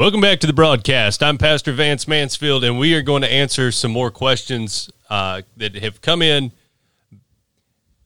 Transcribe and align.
Welcome 0.00 0.22
back 0.22 0.40
to 0.40 0.46
the 0.46 0.54
broadcast. 0.54 1.22
I'm 1.22 1.36
Pastor 1.36 1.74
Vance 1.74 2.08
Mansfield, 2.08 2.64
and 2.64 2.78
we 2.78 2.94
are 2.94 3.02
going 3.02 3.20
to 3.20 3.30
answer 3.30 3.70
some 3.70 3.90
more 3.90 4.10
questions 4.10 4.88
uh, 5.10 5.42
that 5.58 5.74
have 5.74 6.00
come 6.00 6.22
in. 6.22 6.52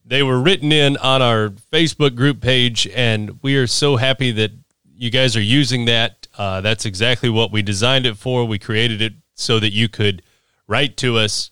They 0.05 0.21
were 0.21 0.41
written 0.41 0.73
in 0.73 0.97
on 0.97 1.21
our 1.21 1.51
Facebook 1.71 2.13
group 2.13 2.41
page, 2.41 2.85
and 2.87 3.41
we 3.41 3.55
are 3.55 3.65
so 3.65 3.95
happy 3.95 4.31
that 4.31 4.51
you 4.93 5.09
guys 5.09 5.37
are 5.37 5.41
using 5.41 5.85
that. 5.85 6.27
Uh, 6.37 6.59
that's 6.59 6.85
exactly 6.85 7.29
what 7.29 7.53
we 7.53 7.61
designed 7.61 8.05
it 8.05 8.17
for. 8.17 8.43
We 8.43 8.59
created 8.59 9.01
it 9.01 9.13
so 9.35 9.61
that 9.61 9.71
you 9.71 9.87
could 9.87 10.21
write 10.67 10.97
to 10.97 11.17
us 11.17 11.49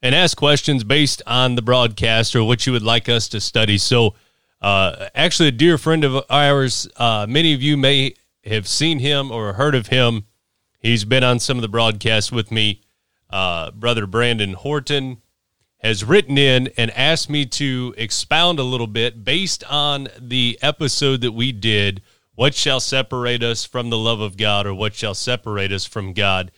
and 0.00 0.14
ask 0.14 0.34
questions 0.34 0.82
based 0.82 1.20
on 1.26 1.56
the 1.56 1.62
broadcast 1.62 2.34
or 2.34 2.42
what 2.44 2.64
you 2.64 2.72
would 2.72 2.82
like 2.82 3.10
us 3.10 3.28
to 3.28 3.38
study. 3.38 3.76
So, 3.76 4.14
uh, 4.62 5.10
actually, 5.14 5.48
a 5.50 5.52
dear 5.52 5.76
friend 5.76 6.04
of 6.04 6.24
ours, 6.30 6.88
uh, 6.96 7.26
many 7.28 7.52
of 7.52 7.60
you 7.60 7.76
may 7.76 8.14
have 8.44 8.68
seen 8.68 8.98
him 8.98 9.30
or 9.30 9.54
heard 9.54 9.74
of 9.74 9.88
him. 9.88 10.26
He's 10.78 11.04
been 11.04 11.24
on 11.24 11.38
some 11.38 11.56
of 11.56 11.62
the 11.62 11.68
broadcasts 11.68 12.30
with 12.30 12.50
me. 12.50 12.82
Uh, 13.30 13.70
Brother 13.70 14.06
Brandon 14.06 14.52
Horton 14.52 15.22
has 15.78 16.04
written 16.04 16.38
in 16.38 16.68
and 16.76 16.90
asked 16.92 17.28
me 17.28 17.44
to 17.44 17.94
expound 17.98 18.58
a 18.58 18.62
little 18.62 18.86
bit 18.86 19.24
based 19.24 19.62
on 19.70 20.08
the 20.18 20.58
episode 20.62 21.20
that 21.20 21.32
we 21.32 21.52
did 21.52 22.00
What 22.34 22.54
Shall 22.54 22.80
Separate 22.80 23.42
Us 23.42 23.64
from 23.64 23.90
the 23.90 23.98
Love 23.98 24.20
of 24.20 24.36
God, 24.36 24.66
or 24.66 24.74
What 24.74 24.94
Shall 24.94 25.14
Separate 25.14 25.72
Us 25.72 25.84
from 25.84 26.12
God? 26.12 26.52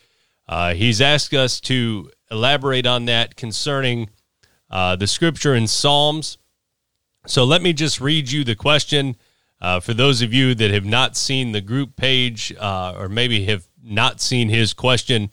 Uh, 0.48 0.74
he's 0.74 1.00
asked 1.00 1.34
us 1.34 1.60
to 1.62 2.10
elaborate 2.30 2.86
on 2.86 3.06
that 3.06 3.36
concerning 3.36 4.10
uh, 4.70 4.96
the 4.96 5.06
scripture 5.06 5.54
in 5.54 5.66
Psalms. 5.66 6.38
So 7.26 7.44
let 7.44 7.62
me 7.62 7.72
just 7.72 8.00
read 8.00 8.30
you 8.30 8.44
the 8.44 8.54
question 8.54 9.16
uh, 9.60 9.80
for 9.80 9.94
those 9.94 10.22
of 10.22 10.34
you 10.34 10.54
that 10.54 10.70
have 10.70 10.84
not 10.84 11.16
seen 11.16 11.52
the 11.52 11.60
group 11.60 11.96
page 11.96 12.54
uh, 12.58 12.94
or 12.96 13.08
maybe 13.08 13.44
have 13.46 13.66
not 13.82 14.20
seen 14.20 14.48
his 14.48 14.74
question, 14.74 15.30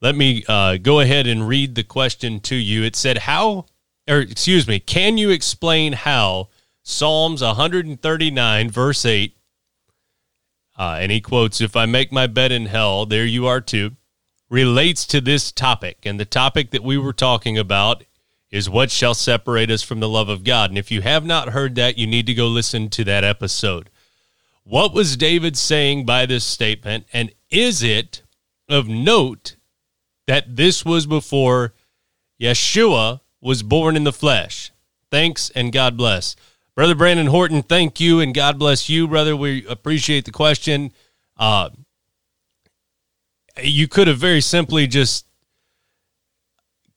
let 0.00 0.14
me 0.14 0.44
uh, 0.48 0.76
go 0.76 1.00
ahead 1.00 1.26
and 1.26 1.48
read 1.48 1.74
the 1.74 1.82
question 1.82 2.40
to 2.40 2.54
you. 2.54 2.84
It 2.84 2.94
said, 2.94 3.18
How, 3.18 3.66
or 4.08 4.20
excuse 4.20 4.68
me, 4.68 4.78
can 4.78 5.18
you 5.18 5.30
explain 5.30 5.92
how 5.94 6.48
Psalms 6.82 7.42
139, 7.42 8.70
verse 8.70 9.04
8, 9.04 9.36
uh, 10.78 10.98
and 11.00 11.10
he 11.10 11.20
quotes, 11.20 11.60
If 11.60 11.74
I 11.74 11.86
make 11.86 12.12
my 12.12 12.26
bed 12.26 12.52
in 12.52 12.66
hell, 12.66 13.06
there 13.06 13.26
you 13.26 13.46
are 13.46 13.60
too, 13.60 13.96
relates 14.48 15.04
to 15.06 15.20
this 15.20 15.50
topic. 15.50 15.98
And 16.04 16.20
the 16.20 16.24
topic 16.24 16.70
that 16.70 16.84
we 16.84 16.96
were 16.96 17.12
talking 17.12 17.58
about 17.58 18.04
is 18.50 18.70
what 18.70 18.90
shall 18.90 19.14
separate 19.14 19.70
us 19.70 19.82
from 19.82 20.00
the 20.00 20.08
love 20.08 20.28
of 20.28 20.44
God. 20.44 20.70
And 20.70 20.78
if 20.78 20.90
you 20.90 21.02
have 21.02 21.24
not 21.24 21.50
heard 21.50 21.74
that, 21.74 21.98
you 21.98 22.06
need 22.06 22.26
to 22.26 22.34
go 22.34 22.46
listen 22.46 22.88
to 22.90 23.04
that 23.04 23.24
episode. 23.24 23.90
What 24.64 24.94
was 24.94 25.16
David 25.16 25.56
saying 25.56 26.06
by 26.06 26.26
this 26.26 26.44
statement? 26.44 27.06
And 27.12 27.32
is 27.50 27.82
it 27.82 28.22
of 28.68 28.88
note 28.88 29.56
that 30.26 30.56
this 30.56 30.84
was 30.84 31.06
before 31.06 31.74
Yeshua 32.40 33.20
was 33.40 33.62
born 33.62 33.96
in 33.96 34.04
the 34.04 34.12
flesh? 34.12 34.72
Thanks 35.10 35.50
and 35.50 35.72
God 35.72 35.96
bless. 35.96 36.36
Brother 36.74 36.94
Brandon 36.94 37.26
Horton, 37.26 37.62
thank 37.62 37.98
you 37.98 38.20
and 38.20 38.34
God 38.34 38.58
bless 38.58 38.88
you, 38.88 39.08
brother. 39.08 39.36
We 39.36 39.66
appreciate 39.66 40.24
the 40.24 40.30
question. 40.30 40.92
Uh, 41.36 41.70
you 43.62 43.88
could 43.88 44.06
have 44.06 44.18
very 44.18 44.40
simply 44.40 44.86
just 44.86 45.26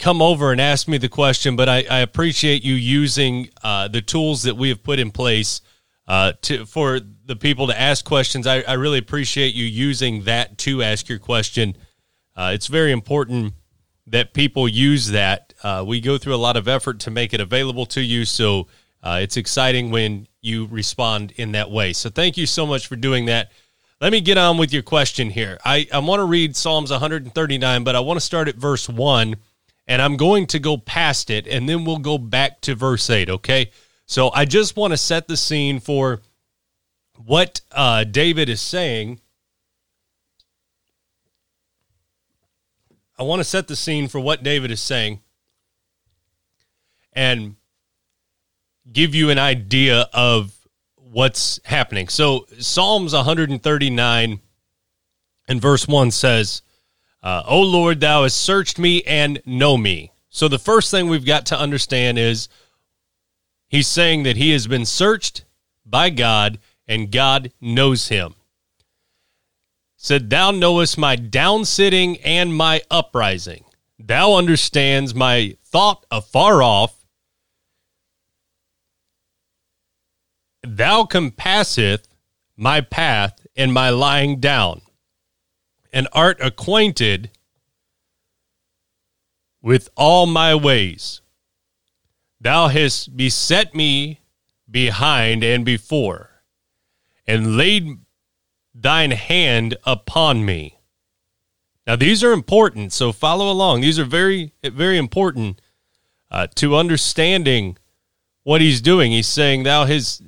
come 0.01 0.21
over 0.21 0.51
and 0.51 0.59
ask 0.59 0.87
me 0.87 0.97
the 0.97 1.07
question, 1.07 1.55
but 1.55 1.69
I, 1.69 1.85
I 1.89 1.99
appreciate 1.99 2.63
you 2.63 2.73
using 2.73 3.49
uh, 3.63 3.87
the 3.87 4.01
tools 4.01 4.43
that 4.43 4.57
we 4.57 4.69
have 4.69 4.83
put 4.83 4.99
in 4.99 5.11
place 5.11 5.61
uh, 6.07 6.33
to 6.41 6.65
for 6.65 6.99
the 6.99 7.35
people 7.35 7.67
to 7.67 7.79
ask 7.79 8.03
questions. 8.03 8.47
I, 8.47 8.61
I, 8.61 8.73
really 8.73 8.97
appreciate 8.97 9.53
you 9.53 9.63
using 9.63 10.23
that 10.23 10.57
to 10.59 10.81
ask 10.81 11.07
your 11.07 11.19
question. 11.19 11.77
Uh, 12.35 12.51
it's 12.53 12.67
very 12.67 12.91
important 12.91 13.53
that 14.07 14.33
people 14.33 14.67
use 14.67 15.09
that. 15.11 15.53
Uh, 15.63 15.85
we 15.87 16.01
go 16.01 16.17
through 16.17 16.33
a 16.33 16.37
lot 16.37 16.57
of 16.57 16.67
effort 16.67 16.99
to 17.01 17.11
make 17.11 17.33
it 17.33 17.39
available 17.39 17.85
to 17.85 18.01
you, 18.01 18.25
so 18.25 18.67
uh, 19.03 19.19
it's 19.21 19.37
exciting 19.37 19.91
when 19.91 20.27
you 20.41 20.65
respond 20.65 21.31
in 21.37 21.51
that 21.51 21.69
way. 21.69 21.93
So 21.93 22.09
thank 22.09 22.35
you 22.35 22.47
so 22.47 22.65
much 22.65 22.87
for 22.87 22.95
doing 22.95 23.27
that. 23.27 23.51
Let 24.01 24.11
me 24.11 24.19
get 24.19 24.39
on 24.39 24.57
with 24.57 24.73
your 24.73 24.81
question 24.81 25.29
here. 25.29 25.59
I, 25.63 25.87
I 25.93 25.99
want 25.99 26.19
to 26.21 26.25
read 26.25 26.55
Psalms 26.55 26.89
139, 26.89 27.83
but 27.83 27.95
I 27.95 27.99
want 27.99 28.19
to 28.19 28.25
start 28.25 28.47
at 28.47 28.55
verse 28.55 28.89
1 28.89 29.35
and 29.91 30.01
I'm 30.01 30.15
going 30.15 30.47
to 30.47 30.59
go 30.59 30.77
past 30.77 31.29
it 31.29 31.45
and 31.47 31.67
then 31.67 31.83
we'll 31.83 31.97
go 31.97 32.17
back 32.17 32.61
to 32.61 32.75
verse 32.75 33.09
8, 33.09 33.29
okay? 33.29 33.71
So 34.05 34.31
I 34.31 34.45
just 34.45 34.77
want 34.77 34.91
to 34.91 34.97
set 34.97 35.27
the 35.27 35.35
scene 35.35 35.81
for 35.81 36.21
what 37.17 37.59
uh, 37.73 38.05
David 38.05 38.47
is 38.47 38.61
saying. 38.61 39.19
I 43.19 43.23
want 43.23 43.41
to 43.41 43.43
set 43.43 43.67
the 43.67 43.75
scene 43.75 44.07
for 44.07 44.21
what 44.21 44.43
David 44.43 44.71
is 44.71 44.79
saying 44.79 45.19
and 47.11 47.57
give 48.89 49.13
you 49.13 49.29
an 49.29 49.39
idea 49.39 50.07
of 50.13 50.53
what's 50.95 51.59
happening. 51.65 52.07
So 52.07 52.45
Psalms 52.59 53.11
139 53.11 54.39
and 55.49 55.61
verse 55.61 55.85
1 55.85 56.11
says, 56.11 56.61
uh, 57.23 57.43
oh 57.45 57.61
Lord, 57.61 57.99
thou 57.99 58.23
hast 58.23 58.37
searched 58.37 58.79
me 58.79 59.03
and 59.03 59.41
know 59.45 59.77
me. 59.77 60.11
So 60.29 60.47
the 60.47 60.59
first 60.59 60.89
thing 60.89 61.07
we've 61.07 61.25
got 61.25 61.45
to 61.47 61.59
understand 61.59 62.17
is 62.17 62.49
he's 63.67 63.87
saying 63.87 64.23
that 64.23 64.37
he 64.37 64.51
has 64.51 64.65
been 64.65 64.85
searched 64.85 65.45
by 65.85 66.09
God 66.09 66.59
and 66.87 67.11
God 67.11 67.51
knows 67.61 68.07
him. 68.07 68.35
Said, 69.97 70.29
Thou 70.29 70.49
knowest 70.51 70.97
my 70.97 71.15
down 71.15 71.65
sitting 71.65 72.17
and 72.21 72.55
my 72.55 72.81
uprising. 72.89 73.65
Thou 73.99 74.33
understands 74.33 75.13
my 75.13 75.57
thought 75.63 76.05
afar 76.09 76.63
off. 76.63 77.05
Thou 80.63 81.03
compasseth 81.03 82.07
my 82.57 82.81
path 82.81 83.45
and 83.55 83.71
my 83.71 83.91
lying 83.91 84.39
down 84.39 84.81
and 85.91 86.07
art 86.13 86.37
acquainted 86.41 87.31
with 89.61 89.89
all 89.95 90.25
my 90.25 90.55
ways. 90.55 91.21
Thou 92.39 92.69
hast 92.69 93.15
beset 93.15 93.75
me 93.75 94.21
behind 94.69 95.43
and 95.43 95.63
before, 95.63 96.41
and 97.27 97.57
laid 97.57 97.99
thine 98.73 99.11
hand 99.11 99.77
upon 99.85 100.45
me. 100.45 100.79
Now, 101.85 101.95
these 101.95 102.23
are 102.23 102.31
important, 102.31 102.93
so 102.93 103.11
follow 103.11 103.51
along. 103.51 103.81
These 103.81 103.99
are 103.99 104.05
very, 104.05 104.53
very 104.63 104.97
important 104.97 105.61
uh, 106.29 106.47
to 106.55 106.75
understanding 106.75 107.77
what 108.43 108.61
he's 108.61 108.81
doing. 108.81 109.11
He's 109.11 109.27
saying, 109.27 109.63
Thou 109.63 109.85
hast 109.85 110.23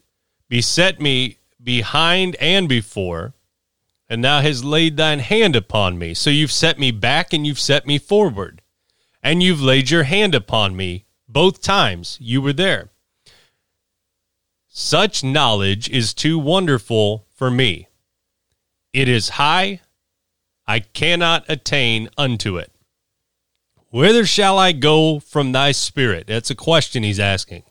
beset 0.49 0.99
me 0.99 1.37
behind 1.63 2.35
and 2.35 2.67
before, 2.67 3.33
and 4.09 4.23
thou 4.23 4.41
hast 4.41 4.63
laid 4.63 4.97
thine 4.97 5.19
hand 5.19 5.55
upon 5.55 5.97
me. 5.97 6.13
So 6.13 6.29
you've 6.29 6.51
set 6.51 6.77
me 6.77 6.91
back 6.91 7.33
and 7.33 7.45
you've 7.47 7.59
set 7.59 7.87
me 7.87 7.97
forward, 7.97 8.61
and 9.21 9.41
you've 9.41 9.61
laid 9.61 9.89
your 9.89 10.03
hand 10.03 10.35
upon 10.35 10.75
me 10.75 11.05
both 11.27 11.61
times 11.61 12.17
you 12.21 12.41
were 12.41 12.53
there. 12.53 12.91
Such 14.67 15.23
knowledge 15.23 15.89
is 15.89 16.13
too 16.13 16.37
wonderful 16.37 17.25
for 17.35 17.49
me. 17.49 17.87
It 18.93 19.07
is 19.07 19.29
high, 19.29 19.81
I 20.67 20.79
cannot 20.79 21.45
attain 21.49 22.09
unto 22.17 22.57
it. 22.57 22.71
Whither 23.89 24.25
shall 24.25 24.57
I 24.57 24.71
go 24.71 25.19
from 25.19 25.51
thy 25.51 25.71
spirit? 25.71 26.27
That's 26.27 26.49
a 26.49 26.55
question 26.55 27.03
he's 27.03 27.19
asking. 27.19 27.63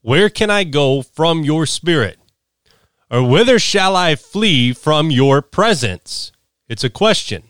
Where 0.00 0.28
can 0.28 0.50
I 0.50 0.64
go 0.64 1.02
from 1.02 1.42
your 1.42 1.66
spirit? 1.66 2.18
Or 3.10 3.22
whither 3.22 3.58
shall 3.58 3.94
I 3.94 4.16
flee 4.16 4.72
from 4.72 5.10
your 5.10 5.40
presence? 5.40 6.32
It's 6.68 6.84
a 6.84 6.90
question. 6.90 7.44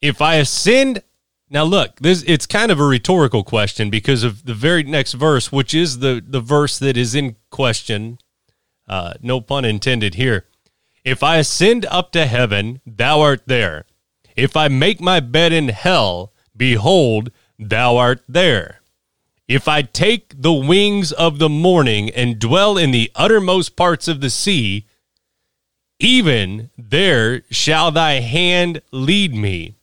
If 0.00 0.22
I 0.22 0.36
ascend, 0.36 1.02
now 1.50 1.64
look, 1.64 1.98
this 2.00 2.22
it's 2.26 2.46
kind 2.46 2.70
of 2.70 2.78
a 2.78 2.84
rhetorical 2.84 3.42
question 3.42 3.90
because 3.90 4.22
of 4.22 4.44
the 4.44 4.54
very 4.54 4.84
next 4.84 5.14
verse, 5.14 5.50
which 5.50 5.74
is 5.74 5.98
the 5.98 6.22
the 6.24 6.40
verse 6.40 6.78
that 6.78 6.96
is 6.96 7.14
in 7.14 7.36
question. 7.50 8.18
Uh, 8.88 9.14
no 9.20 9.40
pun 9.40 9.64
intended 9.64 10.14
here. 10.14 10.46
If 11.04 11.22
I 11.22 11.38
ascend 11.38 11.86
up 11.86 12.12
to 12.12 12.26
heaven, 12.26 12.80
thou 12.86 13.20
art 13.20 13.42
there. 13.46 13.86
If 14.36 14.56
I 14.56 14.68
make 14.68 15.00
my 15.00 15.18
bed 15.18 15.52
in 15.52 15.68
hell, 15.68 16.32
behold, 16.56 17.32
thou 17.58 17.96
art 17.96 18.22
there. 18.28 18.80
If 19.48 19.68
I 19.68 19.82
take 19.82 20.40
the 20.40 20.52
wings 20.52 21.12
of 21.12 21.38
the 21.38 21.48
morning 21.48 22.10
and 22.10 22.38
dwell 22.38 22.76
in 22.76 22.90
the 22.90 23.10
uttermost 23.14 23.76
parts 23.76 24.08
of 24.08 24.20
the 24.20 24.30
sea, 24.30 24.86
even 26.00 26.70
there 26.76 27.42
shall 27.50 27.90
thy 27.90 28.14
hand 28.14 28.82
lead 28.90 29.34
me. 29.34 29.76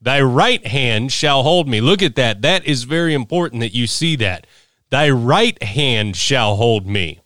Thy 0.00 0.20
right 0.22 0.66
hand 0.66 1.12
shall 1.12 1.42
hold 1.42 1.68
me. 1.68 1.82
Look 1.82 2.02
at 2.02 2.16
that. 2.16 2.40
That 2.40 2.64
is 2.64 2.84
very 2.84 3.12
important 3.12 3.60
that 3.60 3.74
you 3.74 3.86
see 3.86 4.16
that. 4.16 4.46
Thy 4.88 5.10
right 5.10 5.62
hand 5.62 6.16
shall 6.16 6.56
hold 6.56 6.86
me. 6.86 7.20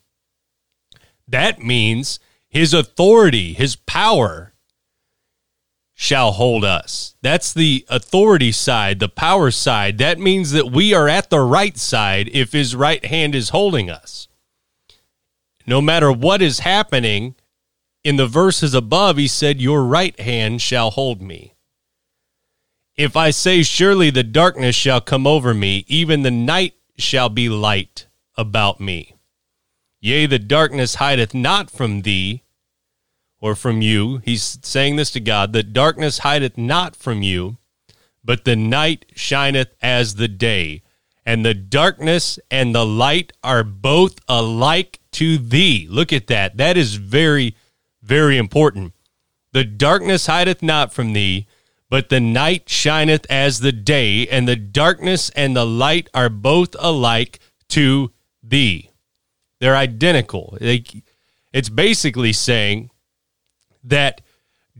That 1.29 1.61
means 1.61 2.19
his 2.49 2.75
authority, 2.75 3.53
his 3.53 3.77
power 3.77 4.54
shall 5.95 6.33
hold 6.33 6.65
us. 6.65 7.15
That's 7.23 7.53
the 7.53 7.87
authority 7.89 8.53
side, 8.53 8.99
the 8.99 9.09
power 9.09 9.51
side. 9.51 9.99
That 9.99 10.19
means 10.19 10.51
that 10.51 10.71
we 10.71 10.93
are 10.93 11.09
at 11.09 11.31
the 11.31 11.41
right 11.41 11.79
side 11.79 12.29
if 12.33 12.53
his 12.53 12.75
right 12.75 13.05
hand 13.05 13.35
is 13.35 13.51
holding 13.51 13.89
us. 13.89 14.29
No 15.67 15.81
matter 15.81 16.13
what 16.13 16.43
is 16.43 16.59
happening, 16.61 17.37
in 18.03 18.17
the 18.17 18.27
verses 18.27 18.75
above, 18.75 19.17
he 19.17 19.27
said, 19.27 19.63
Your 19.63 19.83
right 19.83 20.19
hand 20.21 20.61
shall 20.61 20.91
hold 20.91 21.23
me. 21.23 21.55
If 22.97 23.17
I 23.17 23.31
say, 23.31 23.63
Surely 23.63 24.11
the 24.11 24.23
darkness 24.23 24.77
shall 24.77 25.01
come 25.01 25.27
over 25.27 25.55
me, 25.55 25.85
even 25.89 26.23
the 26.23 26.31
night 26.31 26.75
shall 26.99 27.31
be 27.31 27.49
light 27.49 28.07
about 28.37 28.79
me. 28.79 29.17
Yea, 30.01 30.27
the 30.27 30.39
darkness 30.39 30.97
hideth 30.97 31.33
not 31.33 31.71
from 31.71 32.03
thee 32.03 32.44
or 33.45 33.55
from 33.55 33.83
you. 33.83 34.23
He's 34.25 34.59
saying 34.63 34.97
this 34.97 35.11
to 35.11 35.21
God 35.21 35.53
that 35.53 35.75
darkness 35.75 36.21
hideth 36.21 36.57
not 36.57 36.97
from 36.97 37.21
you, 37.21 37.59
but 38.25 38.47
the 38.47 38.57
night 38.57 39.05
shineth 39.15 39.75
as 39.83 40.15
the 40.15 40.29
day. 40.29 40.81
And 41.27 41.45
the 41.45 41.53
darkness 41.53 42.39
and 42.51 42.75
the 42.75 42.87
light 42.87 43.35
are 43.43 43.63
both 43.63 44.19
alike 44.31 44.99
to 45.13 45.37
thee. 45.37 45.87
Look 45.91 46.11
at 46.11 46.29
that. 46.29 46.57
That 46.57 46.79
is 46.79 46.95
very 46.95 47.55
very 48.03 48.39
important. 48.39 48.95
The 49.53 49.65
darkness 49.65 50.25
hideth 50.25 50.63
not 50.63 50.95
from 50.95 51.13
thee, 51.13 51.47
but 51.91 52.09
the 52.09 52.21
night 52.21 52.71
shineth 52.71 53.27
as 53.29 53.61
the 53.61 53.73
day, 53.73 54.27
and 54.27 54.49
the 54.49 54.57
darkness 54.57 55.29
and 55.37 55.55
the 55.55 55.67
light 55.67 56.09
are 56.15 56.31
both 56.31 56.75
alike 56.79 57.41
to 57.69 58.11
thee. 58.43 58.91
They're 59.61 59.77
identical. 59.77 60.57
It's 60.61 61.69
basically 61.69 62.33
saying 62.33 62.91
that 63.85 64.21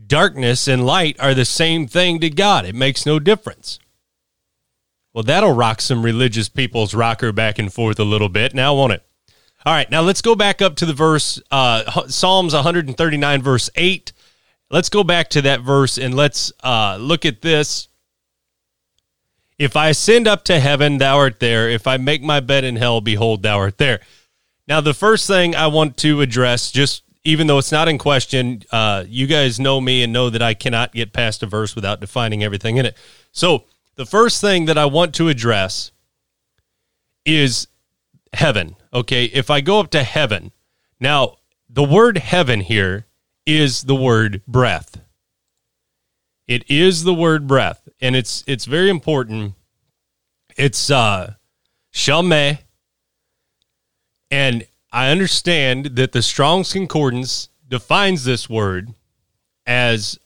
darkness 0.07 0.67
and 0.67 0.85
light 0.85 1.15
are 1.19 1.33
the 1.33 1.45
same 1.45 1.87
thing 1.87 2.19
to 2.19 2.29
God. 2.29 2.65
It 2.65 2.75
makes 2.75 3.05
no 3.05 3.19
difference. 3.19 3.79
Well, 5.13 5.23
that'll 5.23 5.53
rock 5.53 5.79
some 5.79 6.03
religious 6.03 6.49
people's 6.49 6.93
rocker 6.93 7.31
back 7.31 7.57
and 7.57 7.71
forth 7.71 7.99
a 7.99 8.03
little 8.03 8.27
bit 8.27 8.53
now, 8.53 8.75
won't 8.75 8.93
it? 8.93 9.03
All 9.65 9.73
right, 9.73 9.89
now 9.89 10.01
let's 10.01 10.21
go 10.21 10.35
back 10.35 10.61
up 10.61 10.75
to 10.75 10.85
the 10.85 10.93
verse, 10.93 11.41
uh, 11.49 12.03
Psalms 12.07 12.53
139, 12.53 13.41
verse 13.41 13.69
8. 13.75 14.11
Let's 14.69 14.89
go 14.89 15.03
back 15.03 15.29
to 15.29 15.41
that 15.43 15.61
verse 15.61 15.97
and 15.97 16.13
let's 16.13 16.51
uh, 16.63 16.97
look 16.99 17.25
at 17.25 17.41
this. 17.41 17.87
If 19.57 19.77
I 19.77 19.89
ascend 19.89 20.27
up 20.27 20.43
to 20.45 20.59
heaven, 20.59 20.97
thou 20.97 21.17
art 21.17 21.39
there. 21.39 21.69
If 21.69 21.87
I 21.87 21.97
make 21.97 22.21
my 22.21 22.41
bed 22.41 22.65
in 22.65 22.75
hell, 22.75 22.99
behold, 22.99 23.41
thou 23.41 23.57
art 23.57 23.77
there. 23.77 24.01
Now, 24.67 24.81
the 24.81 24.93
first 24.93 25.27
thing 25.27 25.55
I 25.55 25.67
want 25.67 25.95
to 25.97 26.21
address, 26.21 26.71
just 26.71 27.03
even 27.25 27.47
though 27.47 27.57
it's 27.57 27.71
not 27.71 27.87
in 27.87 27.97
question, 27.97 28.61
uh, 28.71 29.03
you 29.07 29.25
guys 29.25 29.59
know 29.59 29.81
me 29.81 30.03
and 30.03 30.13
know 30.13 30.29
that 30.29 30.43
I 30.43 30.53
cannot 30.53 30.93
get 30.93 31.11
past 31.11 31.41
a 31.41 31.47
verse 31.47 31.75
without 31.75 31.99
defining 31.99 32.43
everything 32.43 32.77
in 32.77 32.85
it. 32.85 32.95
So, 33.31 33.65
the 33.95 34.05
first 34.05 34.39
thing 34.41 34.65
that 34.65 34.77
I 34.77 34.85
want 34.85 35.15
to 35.15 35.27
address 35.27 35.91
is 37.25 37.67
heaven. 38.33 38.75
Okay, 38.93 39.25
if 39.25 39.49
I 39.49 39.61
go 39.61 39.79
up 39.79 39.89
to 39.91 40.03
heaven, 40.03 40.51
now 40.99 41.37
the 41.67 41.83
word 41.83 42.19
heaven 42.19 42.61
here 42.61 43.07
is 43.45 43.83
the 43.83 43.95
word 43.95 44.41
breath. 44.47 45.01
It 46.47 46.69
is 46.69 47.03
the 47.03 47.13
word 47.13 47.47
breath, 47.47 47.87
and 47.99 48.15
it's 48.15 48.43
it's 48.45 48.65
very 48.65 48.89
important. 48.89 49.55
It's 50.57 50.91
uh 50.91 51.33
and 54.31 54.67
I 54.95 55.09
understand 55.09 55.97
that 55.97 56.13
the 56.13 56.21
Strong's 56.21 56.71
Concordance 56.71 57.49
defines 57.67 58.23
this 58.23 58.49
word 58.49 58.93
as 59.65 60.17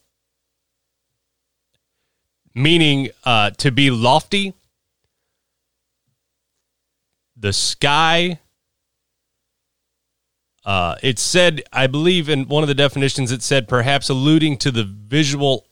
meaning 2.54 3.10
uh, 3.24 3.50
to 3.50 3.72
be 3.72 3.90
lofty, 3.90 4.54
the 7.36 7.52
sky. 7.52 8.38
Uh, 10.64 10.98
it 11.02 11.18
said, 11.18 11.64
I 11.74 11.88
believe 11.88 12.30
in 12.30 12.48
one 12.48 12.62
of 12.62 12.68
the 12.68 12.76
definitions, 12.76 13.32
it 13.32 13.42
said 13.42 13.68
perhaps 13.68 14.08
alluding 14.08 14.58
to 14.58 14.70
the 14.70 14.84
visual 14.84 15.66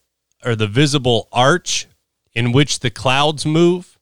or 0.44 0.56
the 0.56 0.66
visible 0.66 1.28
arch 1.32 1.86
in 2.34 2.52
which 2.52 2.80
the 2.80 2.90
clouds 2.90 3.46
move. 3.46 4.00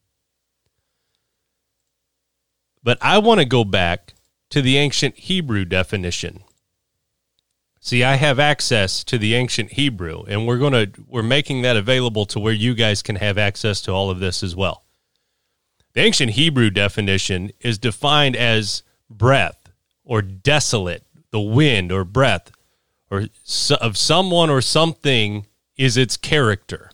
But 2.82 2.96
I 3.02 3.18
want 3.18 3.40
to 3.40 3.44
go 3.44 3.62
back 3.62 4.14
to 4.50 4.62
the 4.62 4.76
ancient 4.76 5.16
Hebrew 5.16 5.64
definition. 5.64 6.42
See, 7.80 8.02
I 8.02 8.16
have 8.16 8.40
access 8.40 9.04
to 9.04 9.16
the 9.16 9.34
ancient 9.34 9.72
Hebrew, 9.72 10.24
and 10.26 10.46
we're 10.46 10.58
going 10.58 10.72
to 10.72 10.90
we're 11.06 11.22
making 11.22 11.62
that 11.62 11.76
available 11.76 12.26
to 12.26 12.40
where 12.40 12.52
you 12.52 12.74
guys 12.74 13.00
can 13.00 13.16
have 13.16 13.38
access 13.38 13.80
to 13.82 13.92
all 13.92 14.10
of 14.10 14.18
this 14.18 14.42
as 14.42 14.56
well. 14.56 14.84
The 15.92 16.00
ancient 16.00 16.32
Hebrew 16.32 16.70
definition 16.70 17.52
is 17.60 17.78
defined 17.78 18.36
as 18.36 18.82
breath 19.08 19.70
or 20.04 20.20
desolate, 20.20 21.04
the 21.30 21.40
wind 21.40 21.92
or 21.92 22.04
breath 22.04 22.50
or 23.10 23.26
of 23.80 23.96
someone 23.96 24.50
or 24.50 24.60
something 24.60 25.46
is 25.76 25.96
its 25.96 26.16
character. 26.16 26.90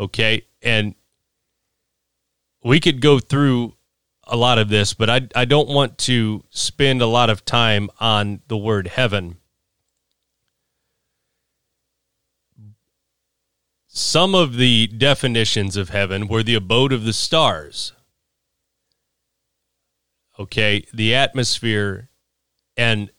Okay, 0.00 0.46
and 0.62 0.94
we 2.62 2.80
could 2.80 3.00
go 3.00 3.18
through 3.18 3.74
a 4.24 4.36
lot 4.36 4.58
of 4.58 4.68
this, 4.68 4.94
but 4.94 5.10
I 5.10 5.28
I 5.34 5.44
don't 5.44 5.68
want 5.68 5.98
to 5.98 6.44
spend 6.50 7.02
a 7.02 7.06
lot 7.06 7.30
of 7.30 7.44
time 7.44 7.90
on 8.00 8.40
the 8.48 8.56
word 8.56 8.88
heaven 8.88 9.36
Some 13.94 14.34
of 14.34 14.56
the 14.56 14.86
definitions 14.86 15.76
of 15.76 15.90
heaven 15.90 16.26
were 16.26 16.42
the 16.42 16.54
abode 16.54 16.94
of 16.94 17.04
the 17.04 17.12
stars. 17.12 17.92
Okay, 20.38 20.86
the 20.94 21.14
atmosphere 21.14 22.08
and 22.74 23.10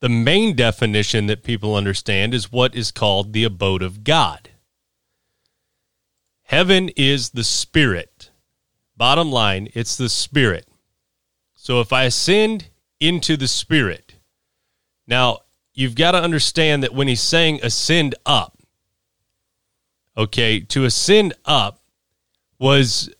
the 0.00 0.08
main 0.08 0.56
definition 0.56 1.26
that 1.26 1.44
people 1.44 1.74
understand 1.74 2.32
is 2.32 2.50
what 2.50 2.74
is 2.74 2.90
called 2.90 3.34
the 3.34 3.44
abode 3.44 3.82
of 3.82 4.04
God. 4.04 4.48
Heaven 6.44 6.88
is 6.96 7.30
the 7.30 7.44
spirit. 7.44 8.11
Bottom 9.02 9.32
line, 9.32 9.68
it's 9.74 9.96
the 9.96 10.08
spirit. 10.08 10.68
So 11.56 11.80
if 11.80 11.92
I 11.92 12.04
ascend 12.04 12.68
into 13.00 13.36
the 13.36 13.48
spirit, 13.48 14.14
now 15.08 15.38
you've 15.74 15.96
got 15.96 16.12
to 16.12 16.22
understand 16.22 16.84
that 16.84 16.94
when 16.94 17.08
he's 17.08 17.20
saying 17.20 17.58
ascend 17.64 18.14
up, 18.24 18.60
okay, 20.16 20.60
to 20.60 20.84
ascend 20.84 21.34
up 21.44 21.80
was 22.60 23.10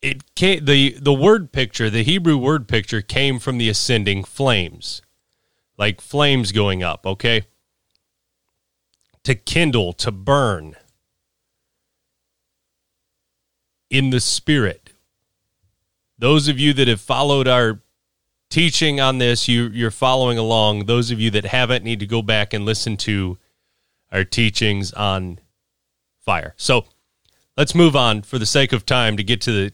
it 0.00 0.34
came 0.34 0.64
the 0.64 0.92
the 0.98 1.12
word 1.12 1.52
picture, 1.52 1.90
the 1.90 2.02
Hebrew 2.02 2.38
word 2.38 2.66
picture 2.66 3.02
came 3.02 3.40
from 3.40 3.58
the 3.58 3.68
ascending 3.68 4.24
flames. 4.24 5.02
Like 5.76 6.00
flames 6.00 6.50
going 6.50 6.82
up, 6.82 7.04
okay? 7.04 7.42
To 9.24 9.34
kindle, 9.34 9.92
to 9.92 10.10
burn 10.10 10.76
in 13.90 14.10
the 14.10 14.20
spirit. 14.20 14.92
Those 16.18 16.48
of 16.48 16.58
you 16.58 16.72
that 16.74 16.88
have 16.88 17.00
followed 17.00 17.48
our 17.48 17.82
teaching 18.48 19.00
on 19.00 19.18
this, 19.18 19.48
you 19.48 19.68
you're 19.68 19.90
following 19.90 20.38
along. 20.38 20.86
Those 20.86 21.10
of 21.10 21.20
you 21.20 21.30
that 21.32 21.44
haven't 21.44 21.84
need 21.84 22.00
to 22.00 22.06
go 22.06 22.22
back 22.22 22.54
and 22.54 22.64
listen 22.64 22.96
to 22.98 23.38
our 24.12 24.24
teachings 24.24 24.92
on 24.92 25.38
fire. 26.20 26.54
So 26.56 26.86
let's 27.56 27.74
move 27.74 27.96
on 27.96 28.22
for 28.22 28.38
the 28.38 28.46
sake 28.46 28.72
of 28.72 28.86
time 28.86 29.16
to 29.16 29.24
get 29.24 29.40
to 29.42 29.52
the 29.52 29.72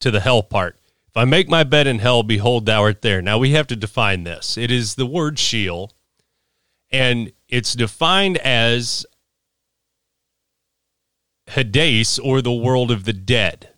to 0.00 0.10
the 0.10 0.20
hell 0.20 0.42
part. 0.42 0.78
If 1.08 1.16
I 1.16 1.24
make 1.24 1.48
my 1.48 1.62
bed 1.62 1.86
in 1.86 2.00
hell, 2.00 2.22
behold, 2.22 2.66
thou 2.66 2.82
art 2.82 3.02
there. 3.02 3.22
Now 3.22 3.38
we 3.38 3.52
have 3.52 3.68
to 3.68 3.76
define 3.76 4.24
this. 4.24 4.58
It 4.58 4.70
is 4.70 4.96
the 4.96 5.06
word 5.06 5.38
Sheol, 5.38 5.92
and 6.90 7.32
it's 7.48 7.74
defined 7.74 8.36
as 8.38 9.06
Hades 11.46 12.18
or 12.18 12.40
the 12.40 12.52
world 12.52 12.90
of 12.90 13.04
the 13.04 13.12
dead, 13.12 13.70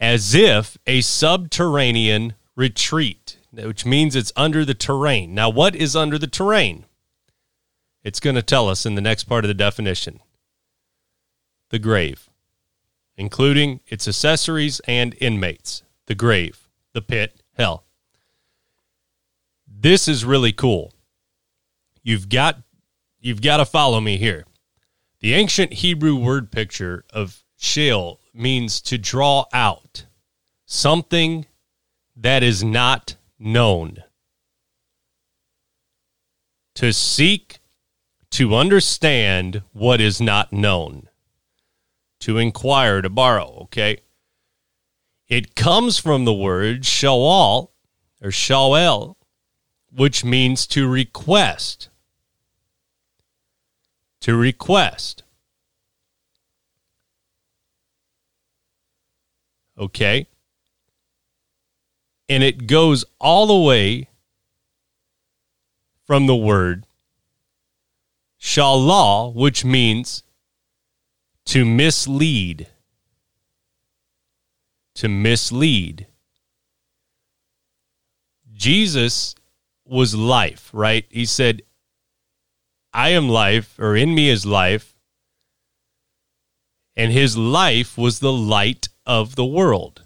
as 0.00 0.34
if 0.34 0.76
a 0.86 1.00
subterranean 1.00 2.34
retreat, 2.54 3.38
which 3.52 3.86
means 3.86 4.16
it's 4.16 4.32
under 4.36 4.64
the 4.64 4.74
terrain. 4.74 5.34
Now, 5.34 5.48
what 5.48 5.74
is 5.74 5.94
under 5.94 6.18
the 6.18 6.26
terrain? 6.26 6.84
It's 8.02 8.20
going 8.20 8.36
to 8.36 8.42
tell 8.42 8.68
us 8.68 8.86
in 8.86 8.94
the 8.94 9.00
next 9.00 9.24
part 9.24 9.44
of 9.44 9.48
the 9.48 9.54
definition 9.54 10.20
the 11.70 11.78
grave, 11.80 12.28
including 13.16 13.80
its 13.88 14.06
accessories 14.06 14.80
and 14.86 15.16
inmates, 15.20 15.82
the 16.06 16.14
grave, 16.14 16.68
the 16.92 17.02
pit, 17.02 17.40
hell. 17.56 17.84
This 19.66 20.06
is 20.06 20.24
really 20.24 20.52
cool. 20.52 20.92
You've 22.02 22.28
got 22.28 22.60
you've 23.20 23.42
got 23.42 23.56
to 23.56 23.64
follow 23.64 24.00
me 24.00 24.16
here. 24.16 24.44
The 25.20 25.34
ancient 25.34 25.72
Hebrew 25.74 26.16
word 26.16 26.52
picture 26.52 27.04
of 27.10 27.42
Sheol 27.56 28.20
means 28.34 28.80
to 28.82 28.98
draw 28.98 29.46
out 29.52 30.06
something 30.66 31.46
that 32.14 32.42
is 32.42 32.62
not 32.62 33.16
known. 33.38 34.02
to 36.76 36.92
seek 36.92 37.58
to 38.30 38.54
understand 38.54 39.62
what 39.72 40.00
is 40.00 40.20
not 40.20 40.52
known, 40.52 41.08
to 42.20 42.38
inquire, 42.38 43.00
to 43.00 43.08
borrow, 43.08 43.60
okay? 43.62 43.98
It 45.26 45.56
comes 45.56 45.98
from 45.98 46.24
the 46.24 46.34
word 46.34 46.82
shawal 46.82 47.70
or 48.22 48.28
shawel, 48.28 49.16
which 49.90 50.22
means 50.22 50.66
to 50.68 50.86
request. 50.86 51.88
To 54.26 54.34
request. 54.34 55.22
Okay? 59.78 60.26
And 62.28 62.42
it 62.42 62.66
goes 62.66 63.04
all 63.20 63.46
the 63.46 63.56
way 63.56 64.08
from 66.04 66.26
the 66.26 66.34
word 66.34 66.86
shalah, 68.40 69.32
which 69.32 69.64
means 69.64 70.24
to 71.44 71.64
mislead. 71.64 72.66
To 74.96 75.08
mislead. 75.08 76.08
Jesus 78.52 79.36
was 79.84 80.16
life, 80.16 80.68
right? 80.72 81.06
He 81.10 81.26
said, 81.26 81.62
I 82.96 83.10
am 83.10 83.28
life, 83.28 83.78
or 83.78 83.94
in 83.94 84.14
me 84.14 84.30
is 84.30 84.46
life. 84.46 84.94
And 86.96 87.12
his 87.12 87.36
life 87.36 87.98
was 87.98 88.20
the 88.20 88.32
light 88.32 88.88
of 89.04 89.36
the 89.36 89.44
world. 89.44 90.04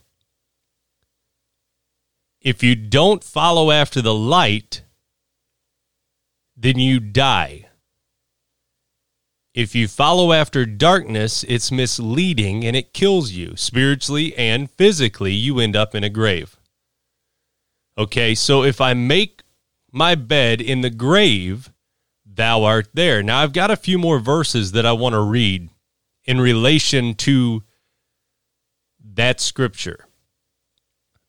If 2.41 2.65
you 2.65 2.75
don't 2.75 3.23
follow 3.23 3.71
after 3.71 4.03
the 4.03 4.13
light, 4.13 4.83
then 6.57 6.81
you 6.81 6.99
die. 6.99 7.69
If 9.55 9.77
you 9.77 9.87
follow 9.87 10.33
after 10.33 10.67
darkness, 10.67 11.45
it's 11.47 11.71
misleading 11.71 12.65
and 12.65 12.75
it 12.75 12.93
kills 12.93 13.31
you 13.31 13.55
spiritually 13.55 14.37
and 14.37 14.69
physically. 14.69 15.33
You 15.33 15.61
end 15.61 15.77
up 15.77 15.95
in 15.95 16.03
a 16.03 16.11
grave. 16.11 16.57
Okay, 17.97 18.35
so 18.35 18.65
if 18.65 18.81
I 18.81 18.95
make 18.95 19.45
my 19.93 20.17
bed 20.17 20.61
in 20.61 20.81
the 20.81 20.91
grave, 20.91 21.71
thou 22.41 22.65
art 22.65 22.89
there. 22.95 23.23
Now, 23.23 23.41
I've 23.41 23.53
got 23.53 23.71
a 23.71 23.77
few 23.77 23.99
more 23.99 24.19
verses 24.19 24.73
that 24.73 24.87
I 24.87 24.93
want 24.93 25.13
to 25.13 25.21
read 25.21 25.69
in 26.25 26.41
relation 26.41 27.15
to 27.17 27.63
that 29.13 29.43
scripture. 29.43 30.07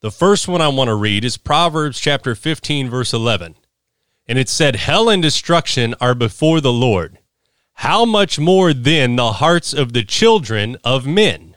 The 0.00 0.10
first 0.10 0.48
one 0.48 0.62
I 0.62 0.68
want 0.68 0.88
to 0.88 0.94
read 0.94 1.22
is 1.22 1.36
Proverbs 1.36 2.00
chapter 2.00 2.34
15, 2.34 2.88
verse 2.88 3.12
11. 3.12 3.56
And 4.26 4.38
it 4.38 4.48
said, 4.48 4.76
Hell 4.76 5.10
and 5.10 5.22
destruction 5.22 5.94
are 6.00 6.14
before 6.14 6.62
the 6.62 6.72
Lord. 6.72 7.18
How 7.74 8.06
much 8.06 8.38
more 8.38 8.72
then 8.72 9.16
the 9.16 9.32
hearts 9.32 9.74
of 9.74 9.92
the 9.92 10.04
children 10.04 10.78
of 10.82 11.06
men? 11.06 11.56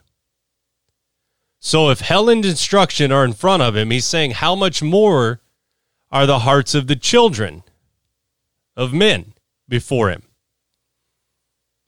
So 1.61 1.89
if 1.89 2.01
hell 2.01 2.27
and 2.27 2.43
destruction 2.43 3.09
are 3.09 3.23
in 3.23 3.31
front 3.31 3.63
of 3.63 3.77
him, 3.77 3.89
he's 3.89 4.05
saying, 4.05 4.31
How 4.31 4.53
much 4.53 4.83
more 4.83 5.39
are 6.11 6.25
the 6.25 6.39
hearts 6.39 6.75
of 6.75 6.87
the 6.87 6.97
children 6.97 7.63
of 8.75 8.91
men 8.91 9.31
before 9.67 10.09
him? 10.09 10.23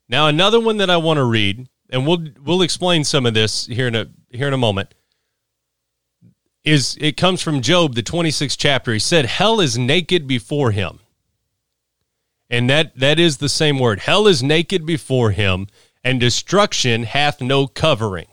Now, 0.10 0.28
another 0.28 0.60
one 0.60 0.78
that 0.78 0.90
I 0.90 0.98
want 0.98 1.18
to 1.18 1.24
read, 1.24 1.68
and 1.90 2.08
we'll 2.08 2.28
we'll 2.44 2.62
explain 2.62 3.04
some 3.04 3.26
of 3.26 3.34
this 3.34 3.66
here 3.68 3.88
in 3.88 3.96
a 3.96 4.08
here 4.30 4.48
in 4.48 4.54
a 4.54 4.58
moment 4.58 4.94
is 6.68 6.98
it 7.00 7.16
comes 7.16 7.42
from 7.42 7.62
Job, 7.62 7.96
the 7.96 8.04
26th 8.04 8.58
chapter. 8.58 8.92
He 8.92 9.00
said, 9.00 9.26
Hell 9.26 9.62
is 9.62 9.78
naked 9.78 10.28
before 10.28 10.72
him. 10.72 11.00
And 12.50 12.70
that, 12.70 12.98
that 13.00 13.20
is 13.20 13.38
the 13.38 13.50
same 13.50 13.80
word. 13.80 14.02
Hell 14.02 14.28
is 14.28 14.44
naked 14.44 14.86
before 14.86 15.32
him, 15.32 15.68
and 16.04 16.20
destruction 16.20 17.04
hath 17.04 17.40
no 17.42 17.68
covering. 17.68 18.28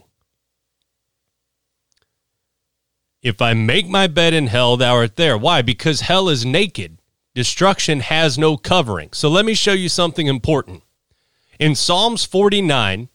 If 3.23 3.41
I 3.41 3.55
make 3.55 3.89
my 3.89 4.09
bed 4.09 4.35
in 4.35 4.49
hell, 4.49 4.77
thou 4.77 4.95
art 4.95 5.17
there. 5.17 5.39
Why? 5.39 5.63
Because 5.63 6.03
hell 6.03 6.29
is 6.29 6.45
naked. 6.45 6.99
Destruction 7.35 8.01
has 8.01 8.39
no 8.39 8.57
covering. 8.57 9.11
So 9.13 9.29
let 9.29 9.45
me 9.45 9.55
show 9.55 9.73
you 9.73 9.89
something 9.89 10.27
important. 10.27 10.83
In 11.59 11.75
Psalms 11.75 12.25
49, 12.25 13.09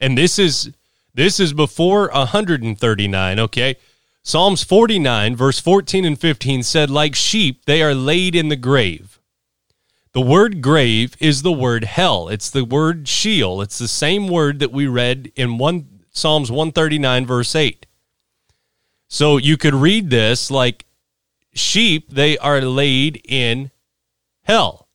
and 0.00 0.18
this 0.18 0.38
is 0.38 0.72
this 1.14 1.38
is 1.38 1.52
before 1.52 2.10
139, 2.12 3.38
okay? 3.38 3.76
Psalms 4.24 4.64
49, 4.64 5.36
verse 5.36 5.60
14 5.60 6.04
and 6.04 6.18
15 6.18 6.62
said, 6.64 6.90
Like 6.90 7.14
sheep, 7.14 7.64
they 7.66 7.82
are 7.82 7.94
laid 7.94 8.34
in 8.34 8.48
the 8.48 8.56
grave. 8.56 9.20
The 10.12 10.20
word 10.20 10.60
grave 10.60 11.14
is 11.20 11.42
the 11.42 11.52
word 11.52 11.84
hell. 11.84 12.28
It's 12.28 12.50
the 12.50 12.64
word 12.64 13.06
Sheol. 13.06 13.62
It's 13.62 13.78
the 13.78 13.88
same 13.88 14.28
word 14.28 14.58
that 14.60 14.72
we 14.72 14.86
read 14.86 15.30
in 15.36 15.58
one 15.58 16.00
Psalms 16.10 16.50
139, 16.50 17.26
verse 17.26 17.54
8. 17.54 17.86
So 19.08 19.36
you 19.36 19.56
could 19.56 19.74
read 19.74 20.10
this 20.10 20.50
like 20.50 20.84
sheep, 21.54 22.10
they 22.10 22.36
are 22.38 22.60
laid 22.60 23.20
in 23.24 23.70
hell. 24.42 24.88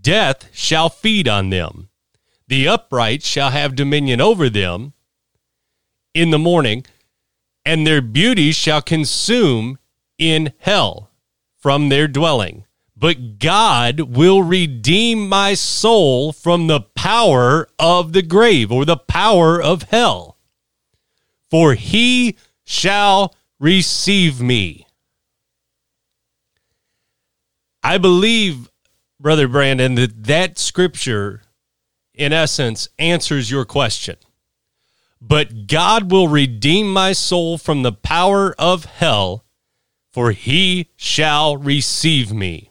Death 0.00 0.48
shall 0.52 0.88
feed 0.88 1.28
on 1.28 1.50
them. 1.50 1.88
The 2.46 2.66
upright 2.68 3.22
shall 3.22 3.50
have 3.50 3.74
dominion 3.74 4.20
over 4.20 4.48
them 4.48 4.94
in 6.14 6.30
the 6.30 6.38
morning 6.38 6.84
and 7.68 7.86
their 7.86 8.00
beauty 8.00 8.50
shall 8.50 8.80
consume 8.80 9.78
in 10.16 10.54
hell 10.58 11.10
from 11.58 11.90
their 11.90 12.08
dwelling. 12.08 12.64
But 12.96 13.38
God 13.38 14.00
will 14.00 14.42
redeem 14.42 15.28
my 15.28 15.52
soul 15.52 16.32
from 16.32 16.66
the 16.66 16.80
power 16.80 17.68
of 17.78 18.14
the 18.14 18.22
grave 18.22 18.72
or 18.72 18.86
the 18.86 18.96
power 18.96 19.60
of 19.60 19.82
hell. 19.82 20.38
For 21.50 21.74
he 21.74 22.36
shall 22.64 23.34
receive 23.60 24.40
me. 24.40 24.86
I 27.82 27.98
believe, 27.98 28.70
Brother 29.20 29.48
Brandon, 29.48 29.94
that 29.96 30.24
that 30.24 30.58
scripture, 30.58 31.42
in 32.14 32.32
essence, 32.32 32.88
answers 32.98 33.50
your 33.50 33.64
question 33.64 34.16
but 35.20 35.66
God 35.66 36.10
will 36.10 36.28
redeem 36.28 36.92
my 36.92 37.12
soul 37.12 37.58
from 37.58 37.82
the 37.82 37.92
power 37.92 38.54
of 38.58 38.84
hell, 38.84 39.44
for 40.12 40.32
he 40.32 40.90
shall 40.96 41.56
receive 41.56 42.32
me. 42.32 42.70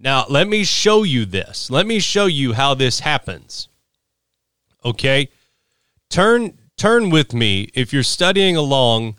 Now, 0.00 0.26
let 0.28 0.48
me 0.48 0.64
show 0.64 1.02
you 1.02 1.24
this. 1.24 1.70
Let 1.70 1.86
me 1.86 1.98
show 1.98 2.26
you 2.26 2.52
how 2.52 2.74
this 2.74 3.00
happens. 3.00 3.68
Okay? 4.84 5.28
Turn 6.08 6.58
turn 6.76 7.10
with 7.10 7.34
me 7.34 7.68
if 7.74 7.92
you're 7.92 8.04
studying 8.04 8.56
along 8.56 9.16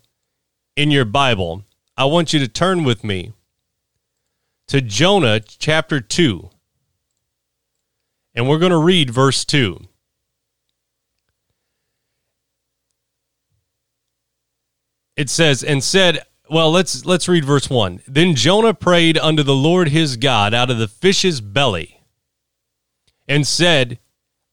in 0.78 0.90
your 0.90 1.04
Bible. 1.04 1.66
I 1.98 2.06
want 2.06 2.32
you 2.32 2.40
to 2.40 2.48
turn 2.48 2.86
with 2.86 3.04
me 3.04 3.34
to 4.70 4.82
Jonah 4.82 5.40
chapter 5.40 6.02
2. 6.02 6.50
And 8.34 8.48
we're 8.48 8.60
going 8.60 8.72
to 8.72 8.78
read 8.78 9.10
verse 9.10 9.46
2. 9.46 9.90
it 15.20 15.30
says, 15.30 15.66
and 15.66 15.84
said, 15.84 16.26
well, 16.50 16.72
let's 16.72 17.06
let's 17.06 17.28
read 17.28 17.44
verse 17.44 17.70
1. 17.70 18.04
Then 18.08 18.36
Jonah 18.36 18.74
prayed 18.74 19.18
unto 19.18 19.44
the 19.44 19.54
Lord 19.54 19.90
his 19.90 20.16
God 20.16 20.54
out 20.54 20.72
of 20.72 20.78
the 20.78 20.88
fish's 20.88 21.42
belly 21.42 22.00
and 23.28 23.46
said, 23.46 24.00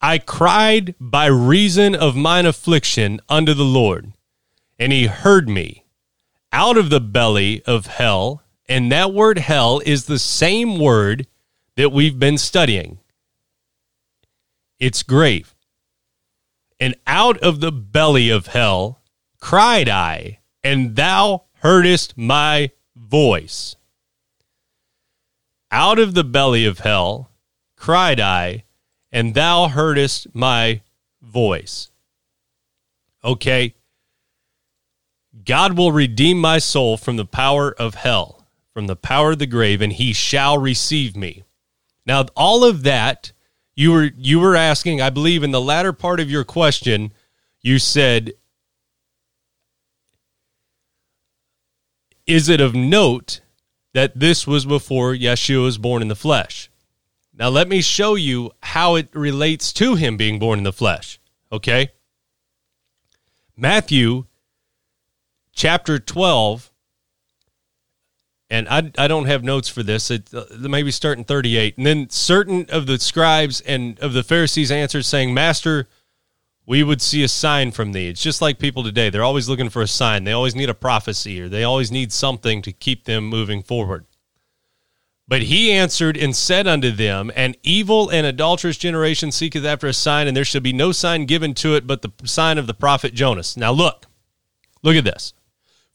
I 0.00 0.18
cried 0.18 0.96
by 0.98 1.26
reason 1.26 1.94
of 1.94 2.16
mine 2.16 2.46
affliction 2.46 3.20
unto 3.28 3.54
the 3.54 3.64
Lord, 3.64 4.12
and 4.76 4.92
he 4.92 5.06
heard 5.06 5.48
me 5.48 5.84
out 6.52 6.76
of 6.76 6.90
the 6.90 7.00
belly 7.00 7.62
of 7.62 7.86
hell. 7.86 8.42
And 8.68 8.90
that 8.90 9.12
word 9.12 9.38
hell 9.38 9.80
is 9.84 10.06
the 10.06 10.18
same 10.18 10.78
word 10.78 11.26
that 11.76 11.92
we've 11.92 12.18
been 12.18 12.38
studying. 12.38 12.98
It's 14.78 15.02
grave. 15.02 15.54
And 16.78 16.94
out 17.06 17.38
of 17.38 17.60
the 17.60 17.72
belly 17.72 18.28
of 18.30 18.48
hell 18.48 19.00
cried 19.40 19.88
I 19.88 20.40
and 20.66 20.96
thou 20.96 21.44
heardest 21.62 22.18
my 22.18 22.70
voice. 22.96 23.76
Out 25.70 25.98
of 26.00 26.14
the 26.14 26.24
belly 26.24 26.64
of 26.64 26.80
hell 26.80 27.30
cried 27.76 28.18
I, 28.18 28.64
and 29.12 29.34
thou 29.34 29.68
heardest 29.68 30.34
my 30.34 30.82
voice. 31.22 31.90
Okay. 33.22 33.74
God 35.44 35.78
will 35.78 35.92
redeem 35.92 36.40
my 36.40 36.58
soul 36.58 36.96
from 36.96 37.16
the 37.16 37.24
power 37.24 37.72
of 37.72 37.94
hell, 37.94 38.35
from 38.76 38.88
the 38.88 38.94
power 38.94 39.30
of 39.30 39.38
the 39.38 39.46
grave, 39.46 39.80
and 39.80 39.94
he 39.94 40.12
shall 40.12 40.58
receive 40.58 41.16
me. 41.16 41.44
Now, 42.04 42.26
all 42.36 42.62
of 42.62 42.82
that 42.82 43.32
you 43.74 43.90
were 43.90 44.10
you 44.18 44.38
were 44.38 44.54
asking, 44.54 45.00
I 45.00 45.08
believe 45.08 45.42
in 45.42 45.50
the 45.50 45.62
latter 45.62 45.94
part 45.94 46.20
of 46.20 46.30
your 46.30 46.44
question, 46.44 47.14
you 47.62 47.78
said, 47.78 48.34
is 52.26 52.50
it 52.50 52.60
of 52.60 52.74
note 52.74 53.40
that 53.94 54.20
this 54.20 54.46
was 54.46 54.66
before 54.66 55.14
Yeshua 55.14 55.62
was 55.62 55.78
born 55.78 56.02
in 56.02 56.08
the 56.08 56.14
flesh. 56.14 56.68
Now, 57.32 57.48
let 57.48 57.68
me 57.68 57.80
show 57.80 58.14
you 58.14 58.50
how 58.62 58.96
it 58.96 59.08
relates 59.14 59.72
to 59.72 59.94
him 59.94 60.18
being 60.18 60.38
born 60.38 60.58
in 60.58 60.64
the 60.64 60.70
flesh. 60.70 61.18
Okay? 61.50 61.92
Matthew 63.56 64.26
chapter 65.54 65.98
12, 65.98 66.70
and 68.48 68.68
I, 68.68 68.92
I 68.96 69.08
don't 69.08 69.26
have 69.26 69.42
notes 69.42 69.68
for 69.68 69.82
this. 69.82 70.10
It 70.10 70.32
uh, 70.32 70.44
maybe 70.58 70.90
starting 70.90 71.24
38. 71.24 71.76
And 71.76 71.86
then 71.86 72.10
certain 72.10 72.66
of 72.68 72.86
the 72.86 72.98
scribes 72.98 73.60
and 73.62 73.98
of 74.00 74.12
the 74.12 74.22
Pharisees 74.22 74.70
answered, 74.70 75.04
saying, 75.04 75.34
Master, 75.34 75.88
we 76.64 76.82
would 76.82 77.02
see 77.02 77.22
a 77.22 77.28
sign 77.28 77.72
from 77.72 77.92
thee. 77.92 78.08
It's 78.08 78.22
just 78.22 78.42
like 78.42 78.58
people 78.58 78.84
today. 78.84 79.10
They're 79.10 79.24
always 79.24 79.48
looking 79.48 79.68
for 79.68 79.82
a 79.82 79.88
sign. 79.88 80.24
They 80.24 80.32
always 80.32 80.54
need 80.54 80.68
a 80.68 80.74
prophecy 80.74 81.40
or 81.40 81.48
they 81.48 81.64
always 81.64 81.90
need 81.90 82.12
something 82.12 82.62
to 82.62 82.72
keep 82.72 83.04
them 83.04 83.26
moving 83.26 83.62
forward. 83.62 84.06
But 85.28 85.42
he 85.42 85.72
answered 85.72 86.16
and 86.16 86.36
said 86.36 86.68
unto 86.68 86.92
them, 86.92 87.32
An 87.34 87.56
evil 87.64 88.08
and 88.10 88.26
adulterous 88.26 88.76
generation 88.76 89.32
seeketh 89.32 89.64
after 89.64 89.88
a 89.88 89.92
sign, 89.92 90.28
and 90.28 90.36
there 90.36 90.44
shall 90.44 90.60
be 90.60 90.72
no 90.72 90.92
sign 90.92 91.26
given 91.26 91.52
to 91.54 91.74
it 91.74 91.84
but 91.84 92.02
the 92.02 92.12
sign 92.24 92.58
of 92.58 92.68
the 92.68 92.74
prophet 92.74 93.12
Jonas. 93.12 93.56
Now 93.56 93.72
look, 93.72 94.06
look 94.84 94.94
at 94.94 95.02
this. 95.02 95.32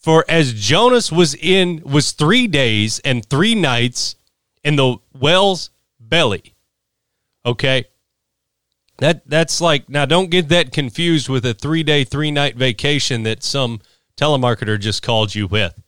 For 0.02 0.26
as 0.28 0.54
Jonas 0.54 1.12
was 1.12 1.36
in 1.36 1.82
was 1.86 2.12
three 2.12 2.48
days 2.48 3.00
and 3.00 3.24
three 3.24 3.54
nights 3.54 4.16
in 4.64 4.76
the 4.76 4.98
whale's 5.14 5.70
belly. 6.00 6.56
Okay. 7.46 7.86
That 8.98 9.28
that's 9.28 9.62
like 9.62 9.90
now 9.90 10.06
don't 10.06 10.32
get 10.32 10.50
that 10.50 10.72
confused 10.72 11.30
with 11.30 11.46
a 11.46 11.54
three 11.54 11.84
day, 11.84 12.04
three 12.04 12.32
night 12.32 12.56
vacation 12.56 13.24
that 13.24 13.44
some 13.44 13.80
telemarketer 14.18 14.80
just 14.80 15.04
called 15.04 15.36
you 15.36 15.48
with. 15.48 15.82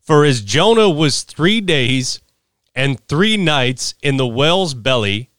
For 0.00 0.24
as 0.24 0.42
Jonah 0.42 0.90
was 0.90 1.22
three 1.22 1.60
days 1.60 2.20
and 2.74 3.00
three 3.08 3.36
nights 3.36 3.94
in 4.02 4.16
the 4.16 4.26
whale's 4.26 4.74
belly, 4.74 5.30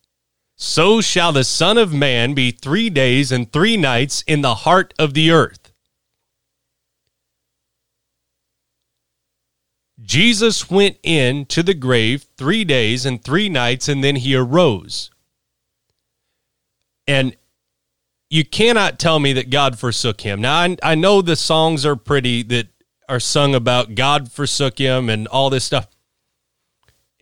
so 0.56 1.02
shall 1.02 1.32
the 1.32 1.44
Son 1.44 1.78
of 1.78 1.94
Man 1.94 2.34
be 2.34 2.52
three 2.52 2.90
days 2.90 3.32
and 3.32 3.52
three 3.52 3.78
nights 3.78 4.24
in 4.26 4.42
the 4.42 4.56
heart 4.56 4.94
of 4.98 5.14
the 5.14 5.30
earth. 5.30 5.65
Jesus 10.06 10.70
went 10.70 10.98
in 11.04 11.46
to 11.48 11.64
the 11.64 11.74
grave 11.74 12.26
three 12.38 12.64
days 12.64 13.06
and 13.06 13.24
three 13.24 13.50
nights, 13.50 13.88
and 13.88 14.04
then 14.04 14.18
he 14.18 14.36
arose. 14.36 15.10
And 17.08 17.36
you 18.30 18.46
cannot 18.46 19.00
tell 19.00 19.20
me 19.20 19.34
that 19.34 19.50
God 19.50 19.78
forsook 19.78 20.22
him. 20.22 20.42
Now, 20.42 20.56
I, 20.56 20.78
I 20.82 20.96
know 20.96 21.22
the 21.22 21.36
songs 21.36 21.86
are 21.86 21.96
pretty 21.96 22.44
that 22.44 22.68
are 23.08 23.20
sung 23.20 23.54
about 23.54 23.96
God 23.96 24.32
forsook 24.32 24.80
him 24.80 25.10
and 25.10 25.28
all 25.28 25.50
this 25.50 25.64
stuff 25.64 25.88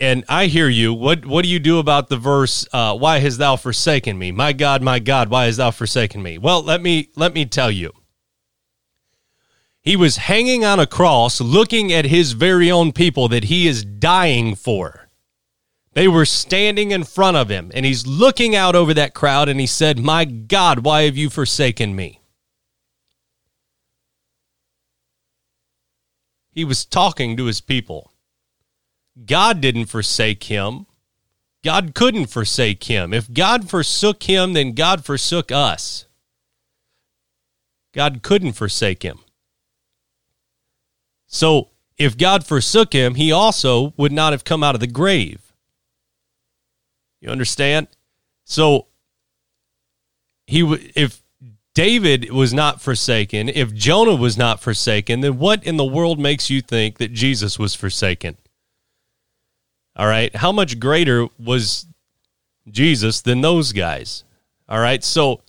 and 0.03 0.25
I 0.27 0.47
hear 0.47 0.67
you. 0.67 0.93
What 0.93 1.25
what 1.25 1.43
do 1.43 1.49
you 1.49 1.59
do 1.59 1.79
about 1.79 2.09
the 2.09 2.17
verse? 2.17 2.67
Uh, 2.73 2.95
why 2.95 3.19
hast 3.19 3.37
thou 3.37 3.55
forsaken 3.55 4.17
me, 4.17 4.31
my 4.31 4.51
God, 4.51 4.81
my 4.81 4.99
God? 4.99 5.29
Why 5.29 5.45
hast 5.45 5.57
thou 5.57 5.71
forsaken 5.71 6.21
me? 6.21 6.37
Well, 6.37 6.61
let 6.61 6.81
me 6.81 7.09
let 7.15 7.33
me 7.33 7.45
tell 7.45 7.71
you. 7.71 7.91
He 9.83 9.97
was 9.97 10.15
hanging 10.15 10.63
on 10.63 10.79
a 10.79 10.87
cross, 10.87 11.41
looking 11.41 11.91
at 11.91 12.05
his 12.05 12.31
very 12.31 12.71
own 12.71 12.93
people 12.93 13.27
that 13.27 13.45
he 13.45 13.67
is 13.67 13.83
dying 13.83 14.55
for. 14.55 15.09
They 15.91 16.07
were 16.07 16.25
standing 16.25 16.91
in 16.91 17.03
front 17.03 17.37
of 17.37 17.49
him, 17.49 17.69
and 17.75 17.85
he's 17.85 18.07
looking 18.07 18.55
out 18.55 18.75
over 18.75 18.93
that 18.93 19.13
crowd, 19.13 19.49
and 19.49 19.59
he 19.59 19.67
said, 19.67 19.99
"My 19.99 20.23
God, 20.25 20.79
why 20.79 21.03
have 21.03 21.17
you 21.17 21.29
forsaken 21.29 21.95
me?" 21.95 22.21
He 26.51 26.63
was 26.63 26.85
talking 26.85 27.35
to 27.35 27.45
his 27.45 27.61
people. 27.61 28.11
God 29.25 29.59
didn't 29.59 29.87
forsake 29.87 30.45
him. 30.45 30.85
God 31.63 31.93
couldn't 31.93 32.27
forsake 32.27 32.85
him. 32.85 33.13
If 33.13 33.31
God 33.31 33.69
forsook 33.69 34.23
him, 34.23 34.53
then 34.53 34.73
God 34.73 35.05
forsook 35.05 35.51
us. 35.51 36.05
God 37.91 38.21
couldn't 38.23 38.53
forsake 38.53 39.03
him. 39.03 39.22
So, 41.33 41.69
if 41.97 42.15
God 42.15 42.45
forsook 42.45 42.93
him, 42.93 43.15
he 43.15 43.31
also 43.31 43.91
would 43.97 44.11
not 44.11 44.33
have 44.33 44.43
come 44.43 44.63
out 44.63 44.75
of 44.75 44.81
the 44.81 44.87
grave. 44.87 45.41
You 47.21 47.29
understand? 47.29 47.87
So, 48.45 48.85
he 50.45 50.61
if 50.95 51.23
David 51.73 52.29
was 52.29 52.53
not 52.53 52.83
forsaken, 52.83 53.49
if 53.49 53.73
Jonah 53.73 54.13
was 54.13 54.37
not 54.37 54.61
forsaken, 54.61 55.21
then 55.21 55.39
what 55.39 55.63
in 55.63 55.77
the 55.77 55.83
world 55.83 56.19
makes 56.19 56.51
you 56.51 56.61
think 56.61 56.99
that 56.99 57.13
Jesus 57.13 57.57
was 57.57 57.73
forsaken? 57.73 58.37
All 59.95 60.05
right. 60.05 60.35
How 60.35 60.51
much 60.51 60.79
greater 60.79 61.27
was 61.39 61.87
Jesus 62.69 63.21
than 63.21 63.41
those 63.41 63.71
guys? 63.71 64.23
All 64.69 64.79
right. 64.79 65.03
So, 65.03 65.41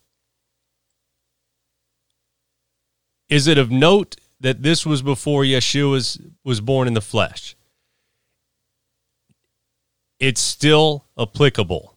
is 3.29 3.47
it 3.47 3.59
of 3.59 3.70
note 3.70 4.16
that 4.40 4.62
this 4.62 4.85
was 4.85 5.03
before 5.03 5.42
Yeshua 5.42 5.90
was, 5.90 6.20
was 6.42 6.61
born 6.61 6.88
in 6.88 6.94
the 6.94 7.01
flesh? 7.01 7.57
It's 10.18 10.40
still 10.40 11.05
applicable. 11.18 11.94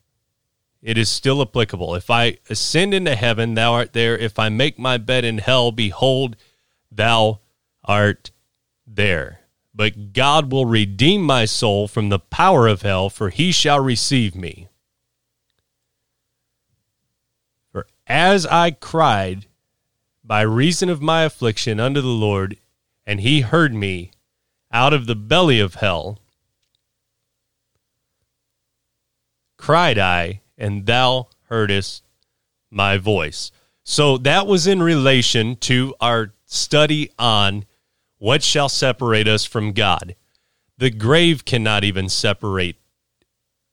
It 0.82 0.98
is 0.98 1.10
still 1.10 1.42
applicable. 1.42 1.96
If 1.96 2.10
I 2.10 2.38
ascend 2.50 2.94
into 2.94 3.16
heaven, 3.16 3.56
thou 3.56 3.74
art 3.74 3.94
there. 3.94 4.18
If 4.18 4.40
I 4.40 4.50
make 4.50 4.78
my 4.78 4.98
bed 4.98 5.26
in 5.26 5.40
hell, 5.40 5.72
behold, 5.72 6.36
thou 6.92 7.40
art 7.84 8.32
there 8.86 9.42
but 9.78 10.12
God 10.12 10.52
will 10.52 10.66
redeem 10.66 11.22
my 11.22 11.46
soul 11.46 11.88
from 11.88 12.10
the 12.10 12.18
power 12.18 12.68
of 12.68 12.82
hell, 12.82 13.12
for 13.12 13.30
he 13.30 13.52
shall 13.52 13.80
receive 13.80 14.36
me. 14.36 14.70
For 17.72 17.86
as 18.08 18.48
I 18.48 18.72
cried 18.72 19.46
by 20.28 20.42
reason 20.42 20.90
of 20.90 21.02
my 21.02 21.24
affliction 21.24 21.80
unto 21.80 22.02
the 22.02 22.08
Lord, 22.08 22.58
and 23.06 23.22
he 23.22 23.42
heard 23.42 23.74
me 23.74 24.12
out 24.72 24.92
of 24.94 25.06
the 25.06 25.16
belly 25.16 25.62
of 25.62 25.76
hell, 25.76 26.20
cried 29.58 29.98
I, 29.98 30.42
and 30.58 30.86
thou 30.86 31.30
heardest 31.48 32.04
my 32.70 32.98
voice. 32.98 33.52
So 33.86 34.18
that 34.18 34.46
was 34.46 34.68
in 34.68 34.84
relation 34.84 35.56
to 35.58 35.96
our 36.02 36.34
study 36.46 37.10
on 37.18 37.64
what 38.18 38.44
shall 38.44 38.68
separate 38.68 39.28
us 39.28 39.46
from 39.46 39.72
God? 39.72 40.16
The 40.78 40.90
grave 40.90 41.46
cannot 41.46 41.86
even 41.86 42.10
separate 42.10 42.76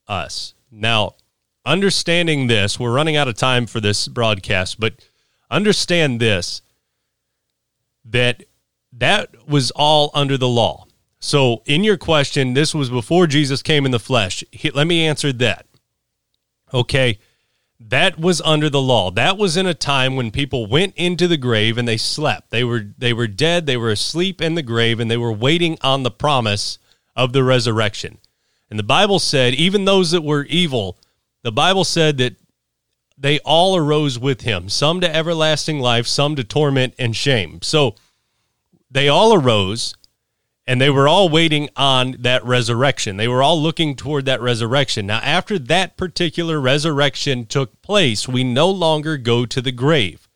us. 0.06 0.54
Now, 0.70 1.16
understanding 1.66 2.46
this, 2.46 2.78
we're 2.78 2.94
running 2.94 3.16
out 3.16 3.26
of 3.26 3.34
time 3.34 3.66
for 3.66 3.80
this 3.80 4.06
broadcast, 4.06 4.78
but 4.78 4.94
understand 5.50 6.20
this 6.20 6.62
that 8.04 8.44
that 8.92 9.48
was 9.48 9.70
all 9.72 10.10
under 10.14 10.36
the 10.36 10.48
law. 10.48 10.86
So, 11.18 11.62
in 11.64 11.84
your 11.84 11.96
question, 11.96 12.52
this 12.52 12.74
was 12.74 12.90
before 12.90 13.26
Jesus 13.26 13.62
came 13.62 13.86
in 13.86 13.92
the 13.92 13.98
flesh. 13.98 14.44
Let 14.74 14.86
me 14.86 15.06
answer 15.06 15.32
that. 15.32 15.66
Okay 16.72 17.18
that 17.88 18.18
was 18.18 18.40
under 18.42 18.70
the 18.70 18.80
law. 18.80 19.10
That 19.10 19.36
was 19.36 19.56
in 19.56 19.66
a 19.66 19.74
time 19.74 20.16
when 20.16 20.30
people 20.30 20.66
went 20.66 20.94
into 20.96 21.28
the 21.28 21.36
grave 21.36 21.76
and 21.76 21.86
they 21.86 21.96
slept. 21.96 22.50
They 22.50 22.64
were 22.64 22.86
they 22.96 23.12
were 23.12 23.26
dead, 23.26 23.66
they 23.66 23.76
were 23.76 23.90
asleep 23.90 24.40
in 24.40 24.54
the 24.54 24.62
grave 24.62 25.00
and 25.00 25.10
they 25.10 25.16
were 25.16 25.32
waiting 25.32 25.78
on 25.82 26.02
the 26.02 26.10
promise 26.10 26.78
of 27.16 27.32
the 27.32 27.44
resurrection. 27.44 28.18
And 28.70 28.78
the 28.78 28.84
Bible 28.84 29.18
said 29.18 29.54
even 29.54 29.84
those 29.84 30.12
that 30.12 30.22
were 30.22 30.44
evil, 30.44 30.98
the 31.42 31.52
Bible 31.52 31.84
said 31.84 32.16
that 32.18 32.36
they 33.16 33.38
all 33.40 33.76
arose 33.76 34.18
with 34.18 34.42
him, 34.42 34.68
some 34.68 35.00
to 35.00 35.14
everlasting 35.14 35.80
life, 35.80 36.06
some 36.06 36.36
to 36.36 36.44
torment 36.44 36.94
and 36.98 37.14
shame. 37.14 37.60
So 37.62 37.94
they 38.90 39.08
all 39.08 39.34
arose 39.34 39.94
and 40.66 40.80
they 40.80 40.90
were 40.90 41.06
all 41.06 41.28
waiting 41.28 41.68
on 41.76 42.16
that 42.20 42.44
resurrection. 42.44 43.16
They 43.16 43.28
were 43.28 43.42
all 43.42 43.60
looking 43.60 43.96
toward 43.96 44.24
that 44.24 44.40
resurrection. 44.40 45.06
Now, 45.06 45.18
after 45.18 45.58
that 45.58 45.96
particular 45.96 46.58
resurrection 46.58 47.44
took 47.46 47.80
place, 47.82 48.26
we 48.26 48.44
no 48.44 48.70
longer 48.70 49.18
go 49.18 49.44
to 49.44 49.60
the 49.60 49.72
grave. 49.72 50.26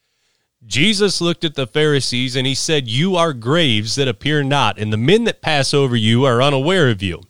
Jesus 0.66 1.22
looked 1.22 1.44
at 1.44 1.54
the 1.54 1.66
Pharisees 1.66 2.36
and 2.36 2.46
he 2.46 2.54
said, 2.54 2.88
You 2.88 3.16
are 3.16 3.32
graves 3.32 3.94
that 3.94 4.06
appear 4.06 4.42
not, 4.42 4.78
and 4.78 4.92
the 4.92 4.98
men 4.98 5.24
that 5.24 5.40
pass 5.40 5.72
over 5.72 5.96
you 5.96 6.24
are 6.24 6.42
unaware 6.42 6.90
of 6.90 7.02
you. 7.02 7.22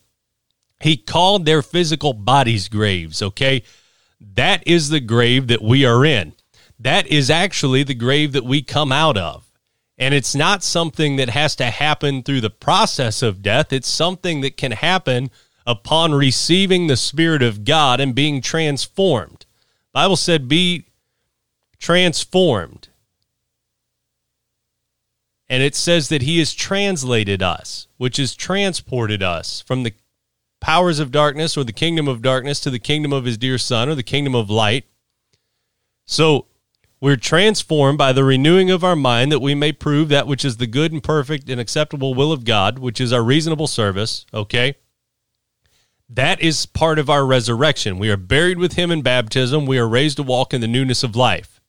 He 0.81 0.97
called 0.97 1.45
their 1.45 1.63
physical 1.63 2.13
bodies 2.13 2.69
graves, 2.69 3.23
okay? 3.23 3.63
That 4.21 4.67
is 4.67 4.89
the 4.89 5.01
grave 5.01 5.47
that 5.49 5.63
we 5.63 5.85
are 5.85 6.05
in. 6.05 6.35
That 6.79 7.07
is 7.07 7.31
actually 7.31 7.83
the 7.83 7.95
grave 7.95 8.33
that 8.33 8.45
we 8.45 8.63
come 8.63 8.93
out 8.93 9.17
of. 9.17 9.45
And 9.97 10.15
it's 10.15 10.35
not 10.35 10.63
something 10.63 11.17
that 11.17 11.31
has 11.31 11.57
to 11.57 11.67
happen 11.67 12.23
through 12.23 12.41
the 12.41 12.51
process 12.51 13.23
of 13.23 13.43
death. 13.43 13.73
It's 13.73 13.89
something 13.89 14.43
that 14.43 14.57
can 14.57 14.73
happen 14.73 15.31
upon 15.67 16.15
receiving 16.15 16.87
the 16.87 16.97
Spirit 16.97 17.43
of 17.43 17.65
God 17.65 18.01
and 18.01 18.15
being 18.15 18.41
transformed. 18.41 19.45
Bible 19.93 20.17
said, 20.17 20.49
be 20.49 20.87
transformed. 21.79 22.89
And 25.49 25.63
it 25.63 25.75
says 25.75 26.11
that 26.11 26.23
he 26.23 26.39
has 26.39 26.55
translated 26.55 27.43
us, 27.43 27.89
which 27.97 28.19
has 28.19 28.35
transported 28.35 29.23
us 29.23 29.63
from 29.63 29.83
the 29.83 29.95
powers 30.61 30.99
of 30.99 31.11
darkness 31.11 31.57
or 31.57 31.65
the 31.65 31.73
kingdom 31.73 32.09
of 32.09 32.23
darkness 32.23 32.61
to 32.61 32.71
the 32.71 32.79
kingdom 32.79 33.13
of 33.13 33.25
his 33.25 33.39
dear 33.39 33.59
son 33.59 33.89
or 33.89 33.95
the 33.95 34.03
kingdom 34.03 34.35
of 34.35 34.51
light. 34.51 34.87
So 36.05 36.47
we're 37.01 37.17
transformed 37.17 37.99
by 37.99 38.13
the 38.13 38.25
renewing 38.25 38.71
of 38.71 38.83
our 38.83 38.97
mind 38.97 39.31
that 39.31 39.41
we 39.41 39.55
may 39.55 39.73
prove 39.73 40.09
that 40.09 40.27
which 40.27 40.45
is 40.45 40.57
the 40.57 40.67
good 40.67 40.93
and 40.93 41.03
perfect 41.03 41.49
and 41.49 41.61
acceptable 41.61 42.15
will 42.15 42.33
of 42.33 42.45
God, 42.45 42.79
which 42.79 43.01
is 43.01 43.13
our 43.13 43.23
reasonable 43.23 43.67
service. 43.67 44.27
Okay. 44.35 44.75
That 46.09 46.41
is 46.41 46.67
part 46.67 46.99
of 46.99 47.11
our 47.11 47.25
resurrection. 47.27 47.99
We 47.99 48.11
are 48.11 48.17
buried 48.17 48.59
with 48.59 48.73
him 48.73 48.91
in 48.91 49.03
baptism. 49.03 49.67
We 49.67 49.79
are 49.79 49.89
raised 49.89 50.17
to 50.17 50.23
walk 50.23 50.55
in 50.55 50.61
the 50.61 50.67
newness 50.67 51.05
of 51.05 51.15
life. 51.15 51.61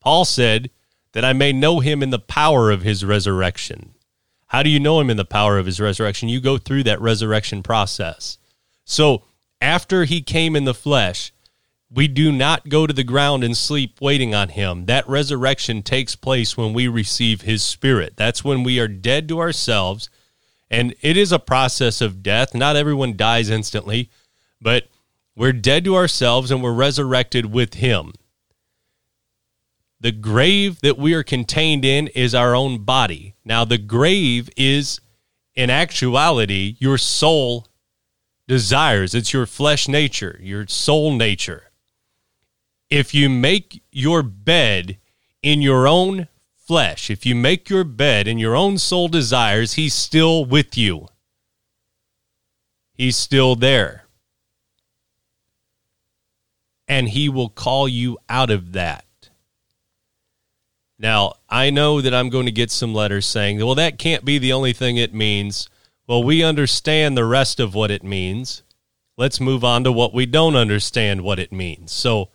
Paul 0.00 0.24
said, 0.24 0.70
that 1.12 1.24
I 1.24 1.32
may 1.32 1.52
know 1.52 1.80
him 1.80 2.02
in 2.02 2.10
the 2.10 2.18
power 2.18 2.70
of 2.70 2.82
his 2.82 3.04
resurrection. 3.04 3.94
How 4.52 4.62
do 4.62 4.68
you 4.68 4.78
know 4.78 5.00
him 5.00 5.08
in 5.08 5.16
the 5.16 5.24
power 5.24 5.56
of 5.56 5.64
his 5.64 5.80
resurrection? 5.80 6.28
You 6.28 6.38
go 6.38 6.58
through 6.58 6.82
that 6.82 7.00
resurrection 7.00 7.62
process. 7.62 8.36
So 8.84 9.22
after 9.62 10.04
he 10.04 10.20
came 10.20 10.54
in 10.54 10.66
the 10.66 10.74
flesh, 10.74 11.32
we 11.90 12.06
do 12.06 12.30
not 12.30 12.68
go 12.68 12.86
to 12.86 12.92
the 12.92 13.02
ground 13.02 13.44
and 13.44 13.56
sleep 13.56 13.98
waiting 13.98 14.34
on 14.34 14.50
him. 14.50 14.84
That 14.84 15.08
resurrection 15.08 15.82
takes 15.82 16.16
place 16.16 16.54
when 16.54 16.74
we 16.74 16.86
receive 16.86 17.40
his 17.40 17.62
spirit. 17.62 18.12
That's 18.16 18.44
when 18.44 18.62
we 18.62 18.78
are 18.78 18.88
dead 18.88 19.26
to 19.28 19.40
ourselves. 19.40 20.10
And 20.70 20.94
it 21.00 21.16
is 21.16 21.32
a 21.32 21.38
process 21.38 22.02
of 22.02 22.22
death. 22.22 22.54
Not 22.54 22.76
everyone 22.76 23.16
dies 23.16 23.48
instantly, 23.48 24.10
but 24.60 24.86
we're 25.34 25.54
dead 25.54 25.82
to 25.86 25.96
ourselves 25.96 26.50
and 26.50 26.62
we're 26.62 26.74
resurrected 26.74 27.46
with 27.46 27.74
him. 27.74 28.12
The 30.02 30.10
grave 30.10 30.80
that 30.80 30.98
we 30.98 31.14
are 31.14 31.22
contained 31.22 31.84
in 31.84 32.08
is 32.08 32.34
our 32.34 32.56
own 32.56 32.82
body. 32.82 33.36
Now, 33.44 33.64
the 33.64 33.78
grave 33.78 34.50
is, 34.56 35.00
in 35.54 35.70
actuality, 35.70 36.74
your 36.80 36.98
soul 36.98 37.68
desires. 38.48 39.14
It's 39.14 39.32
your 39.32 39.46
flesh 39.46 39.86
nature, 39.86 40.40
your 40.42 40.66
soul 40.66 41.12
nature. 41.14 41.70
If 42.90 43.14
you 43.14 43.30
make 43.30 43.80
your 43.92 44.24
bed 44.24 44.98
in 45.40 45.62
your 45.62 45.86
own 45.86 46.26
flesh, 46.56 47.08
if 47.08 47.24
you 47.24 47.36
make 47.36 47.70
your 47.70 47.84
bed 47.84 48.26
in 48.26 48.38
your 48.38 48.56
own 48.56 48.78
soul 48.78 49.06
desires, 49.06 49.74
he's 49.74 49.94
still 49.94 50.44
with 50.44 50.76
you. 50.76 51.06
He's 52.92 53.16
still 53.16 53.54
there. 53.54 54.06
And 56.88 57.10
he 57.10 57.28
will 57.28 57.50
call 57.50 57.88
you 57.88 58.18
out 58.28 58.50
of 58.50 58.72
that. 58.72 59.04
Now, 61.02 61.34
I 61.50 61.70
know 61.70 62.00
that 62.00 62.14
I'm 62.14 62.30
going 62.30 62.46
to 62.46 62.52
get 62.52 62.70
some 62.70 62.94
letters 62.94 63.26
saying, 63.26 63.58
well, 63.58 63.74
that 63.74 63.98
can't 63.98 64.24
be 64.24 64.38
the 64.38 64.52
only 64.52 64.72
thing 64.72 64.96
it 64.96 65.12
means. 65.12 65.68
Well, 66.06 66.22
we 66.22 66.44
understand 66.44 67.16
the 67.16 67.24
rest 67.24 67.58
of 67.58 67.74
what 67.74 67.90
it 67.90 68.04
means. 68.04 68.62
Let's 69.18 69.40
move 69.40 69.64
on 69.64 69.82
to 69.82 69.90
what 69.90 70.14
we 70.14 70.26
don't 70.26 70.54
understand 70.54 71.22
what 71.22 71.40
it 71.40 71.50
means. 71.50 71.90
So, 71.90 72.30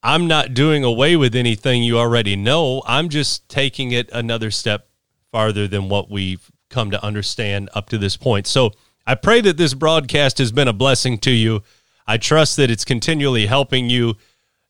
I'm 0.00 0.28
not 0.28 0.54
doing 0.54 0.84
away 0.84 1.16
with 1.16 1.34
anything 1.34 1.82
you 1.82 1.98
already 1.98 2.36
know. 2.36 2.82
I'm 2.86 3.08
just 3.08 3.48
taking 3.48 3.90
it 3.90 4.08
another 4.12 4.52
step 4.52 4.86
farther 5.32 5.66
than 5.66 5.88
what 5.88 6.08
we've 6.08 6.50
come 6.70 6.92
to 6.92 7.02
understand 7.02 7.68
up 7.74 7.88
to 7.88 7.98
this 7.98 8.16
point. 8.16 8.46
So, 8.46 8.70
I 9.08 9.16
pray 9.16 9.40
that 9.40 9.56
this 9.56 9.74
broadcast 9.74 10.38
has 10.38 10.52
been 10.52 10.68
a 10.68 10.72
blessing 10.72 11.18
to 11.18 11.32
you. 11.32 11.64
I 12.06 12.16
trust 12.16 12.56
that 12.58 12.70
it's 12.70 12.84
continually 12.84 13.46
helping 13.46 13.90
you 13.90 14.18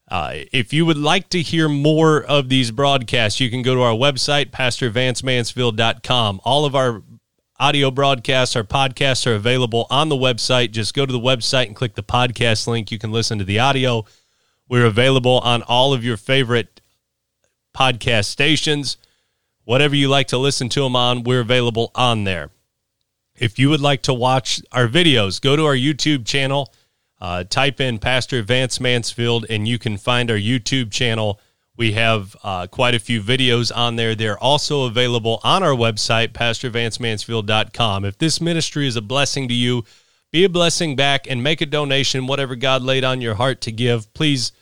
uh, 0.09 0.35
if 0.53 0.73
you 0.73 0.85
would 0.85 0.99
like 0.99 1.29
to 1.31 1.40
hear 1.40 1.69
more 1.69 2.23
of 2.23 2.49
these 2.49 2.71
broadcasts, 2.71 3.40
you 3.40 3.51
can 3.51 3.62
go 3.62 3.75
to 3.75 3.81
our 3.81 3.95
website, 3.95 4.51
PastorVanceMansfield.com. 4.51 6.40
All 6.45 6.64
of 6.64 6.75
our 6.75 7.03
audio 7.59 7.90
broadcasts, 7.90 8.55
our 8.55 8.64
podcasts 8.64 9.27
are 9.27 9.35
available 9.35 9.87
on 9.88 10.11
the 10.11 10.17
website. 10.17 10.73
Just 10.73 10.93
go 10.95 11.07
to 11.07 11.12
the 11.12 11.19
website 11.19 11.67
and 11.67 11.77
click 11.77 11.95
the 11.95 12.03
podcast 12.03 12.67
link. 12.67 12.93
You 12.93 12.99
can 12.99 13.12
listen 13.12 13.38
to 13.38 13.45
the 13.45 13.59
audio. 13.59 14.05
We're 14.69 14.87
available 14.87 15.38
on 15.40 15.62
all 15.62 15.95
of 15.95 16.05
your 16.05 16.17
favorite 16.17 16.81
podcast 17.75 18.27
stations. 18.27 18.99
Whatever 19.64 19.97
you 19.97 20.09
like 20.09 20.29
to 20.29 20.38
listen 20.38 20.69
to 20.71 20.83
them 20.83 20.95
on, 20.95 21.25
we're 21.25 21.40
available 21.40 21.90
on 21.95 22.25
there. 22.25 22.51
If 23.37 23.59
you 23.59 23.71
would 23.71 23.81
like 23.81 24.03
to 24.03 24.14
watch 24.14 24.61
our 24.71 24.87
videos, 24.87 25.40
go 25.40 25.57
to 25.57 25.64
our 25.64 25.75
YouTube 25.75 26.27
channel 26.27 26.73
uh, 27.25 27.43
type 27.43 27.81
in 27.81 27.99
Pastor 27.99 28.43
Vance 28.43 28.79
Mansfield 28.79 29.47
and 29.49 29.67
you 29.67 29.79
can 29.79 29.97
find 29.97 30.31
our 30.31 30.37
YouTube 30.37 30.93
channel. 30.93 31.41
We 31.75 31.93
have 31.93 32.37
uh, 32.45 32.67
quite 32.67 32.95
a 32.95 32.99
few 32.99 33.23
videos 33.23 33.75
on 33.75 33.97
there. 33.97 34.15
They're 34.15 34.39
also 34.39 34.85
available 34.85 35.41
on 35.43 35.63
our 35.63 35.71
website, 35.71 36.35
pastorvancemansfield.com. 36.35 38.05
If 38.05 38.19
this 38.19 38.43
ministry 38.43 38.87
is 38.87 38.97
a 38.97 39.01
blessing 39.01 39.49
to 39.49 39.55
you, 39.55 39.87
be 40.33 40.45
a 40.45 40.51
blessing 40.51 40.97
back 40.97 41.27
and 41.27 41.43
make 41.43 41.63
a 41.63 41.67
donation, 41.67 42.27
whatever 42.27 42.57
God 42.57 42.83
laid 42.83 43.05
on 43.05 43.23
your 43.23 43.37
heart 43.37 43.63
to 43.63 43.73
give. 43.73 44.13
Please 44.13 44.53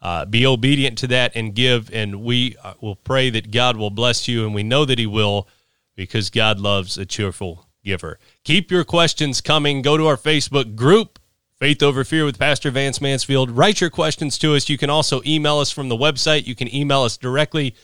uh, 0.00 0.24
be 0.24 0.46
obedient 0.46 0.96
to 0.98 1.08
that 1.08 1.32
and 1.34 1.54
give. 1.54 1.92
And 1.92 2.22
we 2.22 2.56
uh, 2.64 2.72
will 2.80 2.96
pray 2.96 3.28
that 3.28 3.50
God 3.50 3.76
will 3.76 3.90
bless 3.90 4.26
you. 4.26 4.46
And 4.46 4.54
we 4.54 4.62
know 4.62 4.86
that 4.86 4.98
He 4.98 5.06
will 5.06 5.48
because 5.96 6.30
God 6.30 6.60
loves 6.60 6.96
a 6.96 7.04
cheerful 7.04 7.66
giver. 7.84 8.18
Keep 8.42 8.70
your 8.70 8.84
questions 8.84 9.42
coming. 9.42 9.82
Go 9.82 9.98
to 9.98 10.06
our 10.06 10.16
Facebook 10.16 10.76
group 10.76 11.18
Faith 11.58 11.82
Over 11.82 12.04
Fear 12.04 12.26
with 12.26 12.38
Pastor 12.38 12.70
Vance 12.70 13.00
Mansfield. 13.00 13.50
Write 13.50 13.80
your 13.80 13.88
questions 13.88 14.36
to 14.38 14.54
us. 14.54 14.68
You 14.68 14.76
can 14.76 14.90
also 14.90 15.22
email 15.24 15.58
us 15.58 15.70
from 15.70 15.88
the 15.88 15.96
website. 15.96 16.46
You 16.46 16.54
can 16.54 16.74
email 16.74 17.00
us 17.00 17.16
directly. 17.16 17.74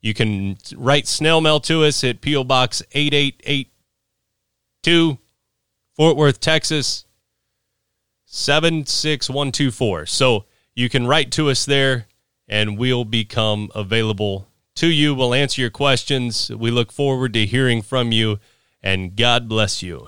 You 0.00 0.14
can 0.14 0.56
write 0.76 1.08
snail 1.08 1.40
mail 1.40 1.58
to 1.60 1.82
us 1.82 2.04
at 2.04 2.20
P.O. 2.20 2.44
Box 2.44 2.80
8882, 2.92 5.18
Fort 5.96 6.16
Worth, 6.16 6.38
Texas 6.38 7.06
76124. 8.26 10.06
So 10.06 10.44
you 10.76 10.88
can 10.88 11.04
write 11.04 11.32
to 11.32 11.50
us 11.50 11.64
there 11.64 12.06
and 12.46 12.78
we'll 12.78 13.04
become 13.04 13.68
available 13.74 14.46
to 14.76 14.86
you. 14.86 15.12
We'll 15.12 15.34
answer 15.34 15.60
your 15.60 15.70
questions. 15.70 16.50
We 16.50 16.70
look 16.70 16.92
forward 16.92 17.32
to 17.32 17.46
hearing 17.46 17.82
from 17.82 18.12
you 18.12 18.38
and 18.80 19.16
God 19.16 19.48
bless 19.48 19.82
you. 19.82 20.06